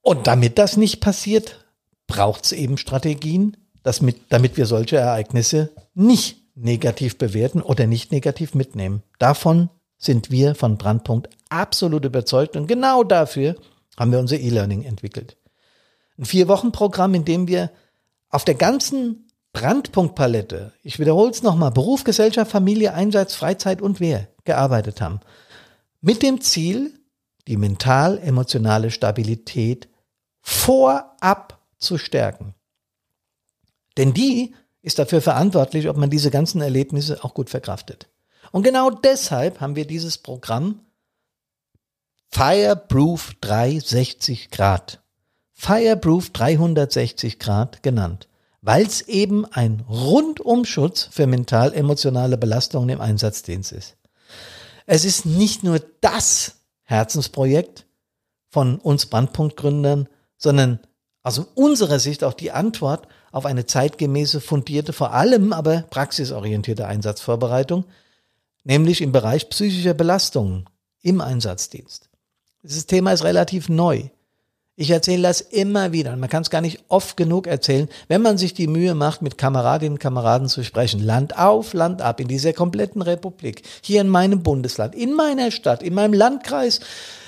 Und 0.00 0.26
damit 0.26 0.58
das 0.58 0.76
nicht 0.76 1.00
passiert, 1.00 1.64
braucht 2.06 2.44
es 2.44 2.52
eben 2.52 2.76
Strategien, 2.76 3.56
mit, 4.00 4.20
damit 4.28 4.56
wir 4.56 4.66
solche 4.66 4.96
Ereignisse 4.96 5.70
nicht 5.94 6.38
negativ 6.54 7.18
bewerten 7.18 7.62
oder 7.62 7.86
nicht 7.86 8.12
negativ 8.12 8.54
mitnehmen. 8.54 9.02
Davon 9.18 9.70
sind 9.96 10.30
wir 10.30 10.54
von 10.54 10.76
Brandpunkt 10.78 11.28
absolut 11.52 12.04
überzeugt 12.04 12.56
und 12.56 12.66
genau 12.66 13.04
dafür 13.04 13.56
haben 13.98 14.10
wir 14.10 14.18
unser 14.18 14.38
E-Learning 14.38 14.82
entwickelt. 14.82 15.36
Ein 16.18 16.24
Vier-Wochen-Programm, 16.24 17.14
in 17.14 17.24
dem 17.24 17.46
wir 17.48 17.70
auf 18.30 18.44
der 18.44 18.54
ganzen 18.54 19.28
Brandpunktpalette, 19.52 20.72
ich 20.82 20.98
wiederhole 20.98 21.30
es 21.30 21.42
nochmal, 21.42 21.70
Beruf, 21.70 22.04
Gesellschaft, 22.04 22.50
Familie, 22.50 22.94
Einsatz, 22.94 23.34
Freizeit 23.34 23.82
und 23.82 24.00
Wehr 24.00 24.28
gearbeitet 24.44 25.00
haben. 25.00 25.20
Mit 26.00 26.22
dem 26.22 26.40
Ziel, 26.40 26.98
die 27.46 27.56
mental-emotionale 27.56 28.90
Stabilität 28.90 29.88
vorab 30.40 31.60
zu 31.78 31.98
stärken. 31.98 32.54
Denn 33.98 34.14
die 34.14 34.54
ist 34.80 34.98
dafür 34.98 35.20
verantwortlich, 35.20 35.88
ob 35.88 35.96
man 35.96 36.10
diese 36.10 36.30
ganzen 36.30 36.60
Erlebnisse 36.60 37.22
auch 37.22 37.34
gut 37.34 37.50
verkraftet. 37.50 38.08
Und 38.50 38.62
genau 38.62 38.90
deshalb 38.90 39.60
haben 39.60 39.76
wir 39.76 39.86
dieses 39.86 40.18
Programm 40.18 40.80
Fireproof 42.34 43.34
360 43.42 44.50
Grad. 44.50 45.02
Fireproof 45.52 46.30
360 46.30 47.38
Grad 47.38 47.82
genannt. 47.82 48.26
weil 48.62 48.86
es 48.86 49.02
eben 49.02 49.44
ein 49.44 49.84
Rundumschutz 49.88 51.08
für 51.10 51.26
mental-emotionale 51.26 52.38
Belastungen 52.38 52.88
im 52.88 53.00
Einsatzdienst 53.00 53.72
ist. 53.72 53.96
Es 54.86 55.04
ist 55.04 55.26
nicht 55.26 55.62
nur 55.62 55.80
das 56.00 56.60
Herzensprojekt 56.84 57.86
von 58.48 58.78
uns 58.78 59.06
Brandpunktgründern, 59.06 60.08
sondern 60.38 60.78
aus 61.24 61.38
unserer 61.38 61.98
Sicht 61.98 62.24
auch 62.24 62.34
die 62.34 62.52
Antwort 62.52 63.08
auf 63.32 63.46
eine 63.46 63.66
zeitgemäße, 63.66 64.40
fundierte, 64.40 64.92
vor 64.92 65.12
allem 65.12 65.52
aber 65.52 65.82
praxisorientierte 65.90 66.86
Einsatzvorbereitung, 66.86 67.84
nämlich 68.62 69.00
im 69.00 69.10
Bereich 69.12 69.50
psychischer 69.50 69.94
Belastungen 69.94 70.66
im 71.02 71.20
Einsatzdienst. 71.20 72.11
Dieses 72.62 72.86
Thema 72.86 73.12
ist 73.12 73.24
relativ 73.24 73.68
neu. 73.68 74.04
Ich 74.74 74.90
erzähle 74.90 75.22
das 75.22 75.42
immer 75.42 75.92
wieder 75.92 76.16
man 76.16 76.30
kann 76.30 76.42
es 76.42 76.50
gar 76.50 76.62
nicht 76.62 76.84
oft 76.88 77.16
genug 77.16 77.46
erzählen, 77.46 77.88
wenn 78.08 78.22
man 78.22 78.38
sich 78.38 78.54
die 78.54 78.66
Mühe 78.66 78.94
macht, 78.94 79.20
mit 79.20 79.36
Kameradinnen 79.36 79.94
und 79.94 79.98
Kameraden 79.98 80.48
zu 80.48 80.64
sprechen. 80.64 81.00
Land 81.00 81.36
auf, 81.36 81.74
Land 81.74 82.00
ab, 82.00 82.20
in 82.20 82.28
dieser 82.28 82.52
kompletten 82.52 83.02
Republik, 83.02 83.62
hier 83.82 84.00
in 84.00 84.08
meinem 84.08 84.42
Bundesland, 84.42 84.94
in 84.94 85.12
meiner 85.12 85.50
Stadt, 85.50 85.82
in 85.82 85.92
meinem 85.94 86.14
Landkreis, 86.14 86.80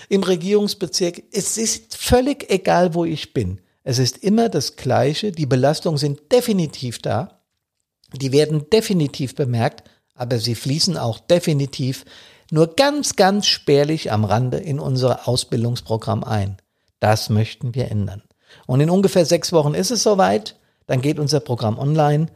im 0.09 0.23
Regierungsbezirk. 0.23 1.23
Es 1.33 1.59
ist 1.59 1.97
völlig 1.97 2.51
egal, 2.51 2.94
wo 2.94 3.05
ich 3.05 3.35
bin. 3.35 3.61
Es 3.83 3.99
ist 3.99 4.18
immer 4.18 4.49
das 4.49 4.77
Gleiche. 4.77 5.31
Die 5.33 5.47
Belastungen 5.47 5.99
sind 5.99 6.33
definitiv 6.33 7.01
da. 7.01 7.40
Die 8.14 8.33
werden 8.33 8.70
definitiv 8.70 9.35
bemerkt, 9.35 9.83
aber 10.14 10.38
sie 10.38 10.55
fließen 10.55 10.97
auch 10.97 11.18
definitiv 11.18 12.05
nur 12.50 12.74
ganz, 12.74 13.16
ganz 13.16 13.46
spärlich 13.46 14.12
am 14.12 14.24
Rande 14.24 14.59
in 14.59 14.80
unser 14.80 15.28
Ausbildungsprogramm 15.28 16.24
ein. 16.24 16.57
Das 17.00 17.30
möchten 17.30 17.74
wir 17.74 17.90
ändern. 17.90 18.22
Und 18.66 18.80
in 18.80 18.90
ungefähr 18.90 19.24
sechs 19.24 19.52
Wochen 19.52 19.74
ist 19.74 19.90
es 19.90 20.02
soweit. 20.02 20.57
Dann 20.87 21.00
geht 21.00 21.18
unser 21.18 21.40
Programm 21.40 21.78
online. 21.78 22.28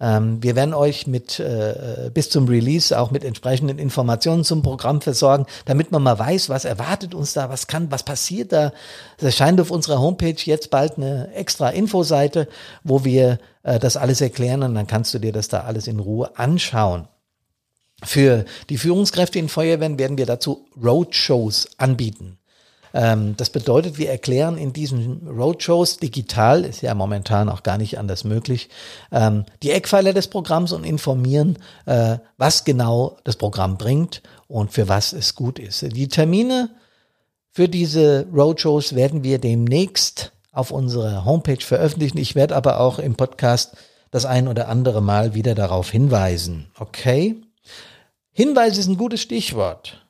Ähm, 0.00 0.42
wir 0.42 0.56
werden 0.56 0.72
euch 0.72 1.06
mit 1.06 1.38
äh, 1.38 2.10
bis 2.12 2.30
zum 2.30 2.48
Release 2.48 2.98
auch 2.98 3.10
mit 3.10 3.22
entsprechenden 3.22 3.78
Informationen 3.78 4.44
zum 4.44 4.62
Programm 4.62 5.02
versorgen, 5.02 5.44
damit 5.66 5.92
man 5.92 6.02
mal 6.02 6.18
weiß, 6.18 6.48
was 6.48 6.64
erwartet 6.64 7.14
uns 7.14 7.34
da, 7.34 7.50
was 7.50 7.66
kann, 7.66 7.90
was 7.90 8.02
passiert 8.02 8.52
da. 8.52 8.72
Es 9.18 9.24
erscheint 9.24 9.60
auf 9.60 9.70
unserer 9.70 10.00
Homepage 10.00 10.36
jetzt 10.38 10.70
bald 10.70 10.96
eine 10.96 11.32
extra 11.34 11.68
Infoseite, 11.68 12.48
wo 12.82 13.04
wir 13.04 13.38
äh, 13.62 13.78
das 13.78 13.98
alles 13.98 14.22
erklären 14.22 14.62
und 14.62 14.74
dann 14.74 14.86
kannst 14.86 15.12
du 15.12 15.18
dir 15.18 15.32
das 15.32 15.48
da 15.48 15.60
alles 15.60 15.86
in 15.86 16.00
Ruhe 16.00 16.38
anschauen. 16.38 17.06
Für 18.02 18.44
die 18.68 18.78
Führungskräfte 18.78 19.38
in 19.38 19.48
Feuerwehren 19.48 19.98
werden 19.98 20.18
wir 20.18 20.26
dazu 20.26 20.66
Roadshows 20.82 21.68
anbieten. 21.76 22.38
Ähm, 22.92 23.36
das 23.36 23.50
bedeutet, 23.50 23.98
wir 23.98 24.10
erklären 24.10 24.56
in 24.56 24.72
diesen 24.72 25.26
Roadshows 25.28 25.98
digital, 25.98 26.64
ist 26.64 26.82
ja 26.82 26.94
momentan 26.94 27.48
auch 27.48 27.62
gar 27.62 27.78
nicht 27.78 27.98
anders 27.98 28.24
möglich, 28.24 28.68
ähm, 29.12 29.44
die 29.62 29.70
Eckpfeiler 29.70 30.12
des 30.12 30.28
Programms 30.28 30.72
und 30.72 30.84
informieren, 30.84 31.58
äh, 31.86 32.18
was 32.36 32.64
genau 32.64 33.18
das 33.24 33.36
Programm 33.36 33.78
bringt 33.78 34.22
und 34.48 34.72
für 34.72 34.88
was 34.88 35.12
es 35.12 35.34
gut 35.34 35.58
ist. 35.58 35.82
Die 35.82 36.08
Termine 36.08 36.70
für 37.52 37.68
diese 37.68 38.26
Roadshows 38.32 38.94
werden 38.94 39.22
wir 39.22 39.38
demnächst 39.38 40.32
auf 40.52 40.70
unserer 40.70 41.24
Homepage 41.24 41.60
veröffentlichen. 41.60 42.18
Ich 42.18 42.34
werde 42.34 42.56
aber 42.56 42.80
auch 42.80 42.98
im 42.98 43.14
Podcast 43.14 43.76
das 44.10 44.26
ein 44.26 44.48
oder 44.48 44.68
andere 44.68 45.00
Mal 45.00 45.34
wieder 45.34 45.54
darauf 45.54 45.90
hinweisen. 45.90 46.66
Okay? 46.78 47.36
Hinweis 48.40 48.78
ist 48.78 48.88
ein 48.88 48.96
gutes 48.96 49.20
Stichwort. 49.20 50.02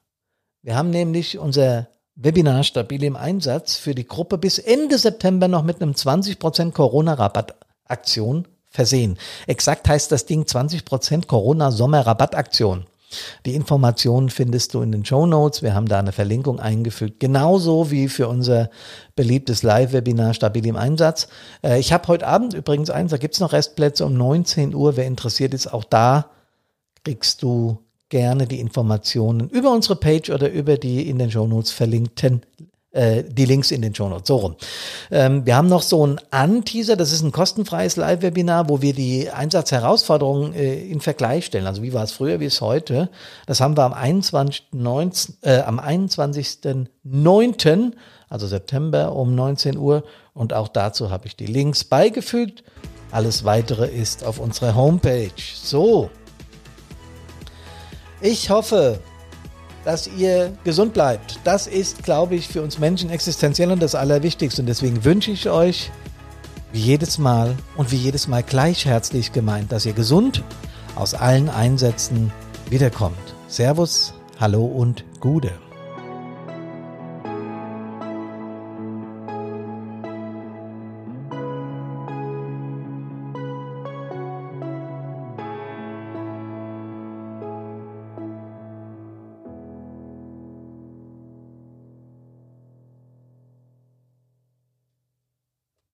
Wir 0.62 0.76
haben 0.76 0.90
nämlich 0.90 1.36
unser 1.36 1.88
Webinar 2.14 2.62
Stabil 2.62 3.02
im 3.02 3.16
Einsatz 3.16 3.74
für 3.74 3.92
die 3.92 4.06
Gruppe 4.06 4.38
bis 4.38 4.60
Ende 4.60 4.98
September 4.98 5.48
noch 5.48 5.64
mit 5.64 5.82
einem 5.82 5.94
20% 5.94 6.70
Corona-Rabattaktion 6.70 8.46
versehen. 8.68 9.18
Exakt 9.48 9.88
heißt 9.88 10.12
das 10.12 10.26
Ding 10.26 10.44
20% 10.44 11.26
Corona-Sommer-Rabattaktion. 11.26 12.86
Die 13.46 13.56
Informationen 13.56 14.30
findest 14.30 14.74
du 14.74 14.82
in 14.82 14.92
den 14.92 15.04
Show 15.04 15.26
Notes. 15.26 15.62
Wir 15.62 15.74
haben 15.74 15.88
da 15.88 15.98
eine 15.98 16.12
Verlinkung 16.12 16.60
eingefügt. 16.60 17.18
Genauso 17.18 17.90
wie 17.90 18.06
für 18.06 18.28
unser 18.28 18.70
beliebtes 19.16 19.64
Live-Webinar 19.64 20.34
Stabil 20.34 20.68
im 20.68 20.76
Einsatz. 20.76 21.26
Äh, 21.64 21.80
ich 21.80 21.92
habe 21.92 22.06
heute 22.06 22.28
Abend 22.28 22.54
übrigens 22.54 22.90
eins, 22.90 23.10
da 23.10 23.16
gibt's 23.16 23.40
noch 23.40 23.52
Restplätze 23.52 24.06
um 24.06 24.14
19 24.14 24.72
Uhr. 24.72 24.96
Wer 24.96 25.06
interessiert 25.08 25.52
ist, 25.52 25.66
auch 25.66 25.82
da 25.82 26.30
kriegst 27.02 27.42
du 27.42 27.80
gerne 28.10 28.46
die 28.46 28.60
Informationen 28.60 29.48
über 29.48 29.72
unsere 29.72 29.96
Page 29.96 30.30
oder 30.30 30.50
über 30.50 30.76
die 30.76 31.08
in 31.08 31.18
den 31.18 31.30
Shownotes 31.30 31.72
verlinkten 31.72 32.42
äh, 32.92 33.22
die 33.22 33.44
Links 33.44 33.70
in 33.70 33.82
den 33.82 33.94
Shownotes, 33.94 34.26
so 34.26 34.36
rum. 34.36 34.56
Ähm, 35.12 35.46
wir 35.46 35.54
haben 35.54 35.68
noch 35.68 35.82
so 35.82 36.04
ein 36.04 36.20
Anteaser, 36.30 36.96
das 36.96 37.12
ist 37.12 37.22
ein 37.22 37.30
kostenfreies 37.30 37.94
Live-Webinar, 37.94 38.68
wo 38.68 38.82
wir 38.82 38.94
die 38.94 39.30
Einsatzherausforderungen 39.30 40.54
äh, 40.54 40.74
in 40.74 41.00
Vergleich 41.00 41.46
stellen. 41.46 41.68
Also 41.68 41.84
wie 41.84 41.92
war 41.92 42.02
es 42.02 42.10
früher, 42.10 42.40
wie 42.40 42.46
es 42.46 42.60
heute. 42.60 43.08
Das 43.46 43.60
haben 43.60 43.76
wir 43.76 43.84
am 43.84 43.94
21.9., 43.94 45.34
äh, 45.42 45.60
am 45.60 45.78
21.9., 45.78 47.92
also 48.28 48.48
September 48.48 49.14
um 49.14 49.36
19 49.36 49.76
Uhr. 49.76 50.02
Und 50.34 50.52
auch 50.52 50.66
dazu 50.66 51.10
habe 51.10 51.28
ich 51.28 51.36
die 51.36 51.46
Links 51.46 51.84
beigefügt. 51.84 52.64
Alles 53.12 53.44
weitere 53.44 53.86
ist 53.86 54.24
auf 54.24 54.40
unserer 54.40 54.74
Homepage. 54.74 55.30
So, 55.62 56.10
ich 58.20 58.50
hoffe, 58.50 59.00
dass 59.84 60.06
ihr 60.06 60.52
gesund 60.64 60.92
bleibt. 60.92 61.38
Das 61.44 61.66
ist, 61.66 62.02
glaube 62.02 62.34
ich, 62.34 62.48
für 62.48 62.62
uns 62.62 62.78
Menschen 62.78 63.10
existenziell 63.10 63.70
und 63.70 63.80
das 63.80 63.94
Allerwichtigste. 63.94 64.62
Und 64.62 64.66
deswegen 64.66 65.04
wünsche 65.04 65.30
ich 65.30 65.48
euch, 65.48 65.90
wie 66.72 66.80
jedes 66.80 67.18
Mal 67.18 67.56
und 67.76 67.90
wie 67.90 67.96
jedes 67.96 68.28
Mal 68.28 68.42
gleich 68.42 68.84
herzlich 68.84 69.32
gemeint, 69.32 69.72
dass 69.72 69.86
ihr 69.86 69.92
gesund 69.92 70.44
aus 70.96 71.14
allen 71.14 71.48
Einsätzen 71.48 72.30
wiederkommt. 72.68 73.16
Servus, 73.48 74.14
hallo 74.38 74.64
und 74.64 75.04
Gude. 75.20 75.52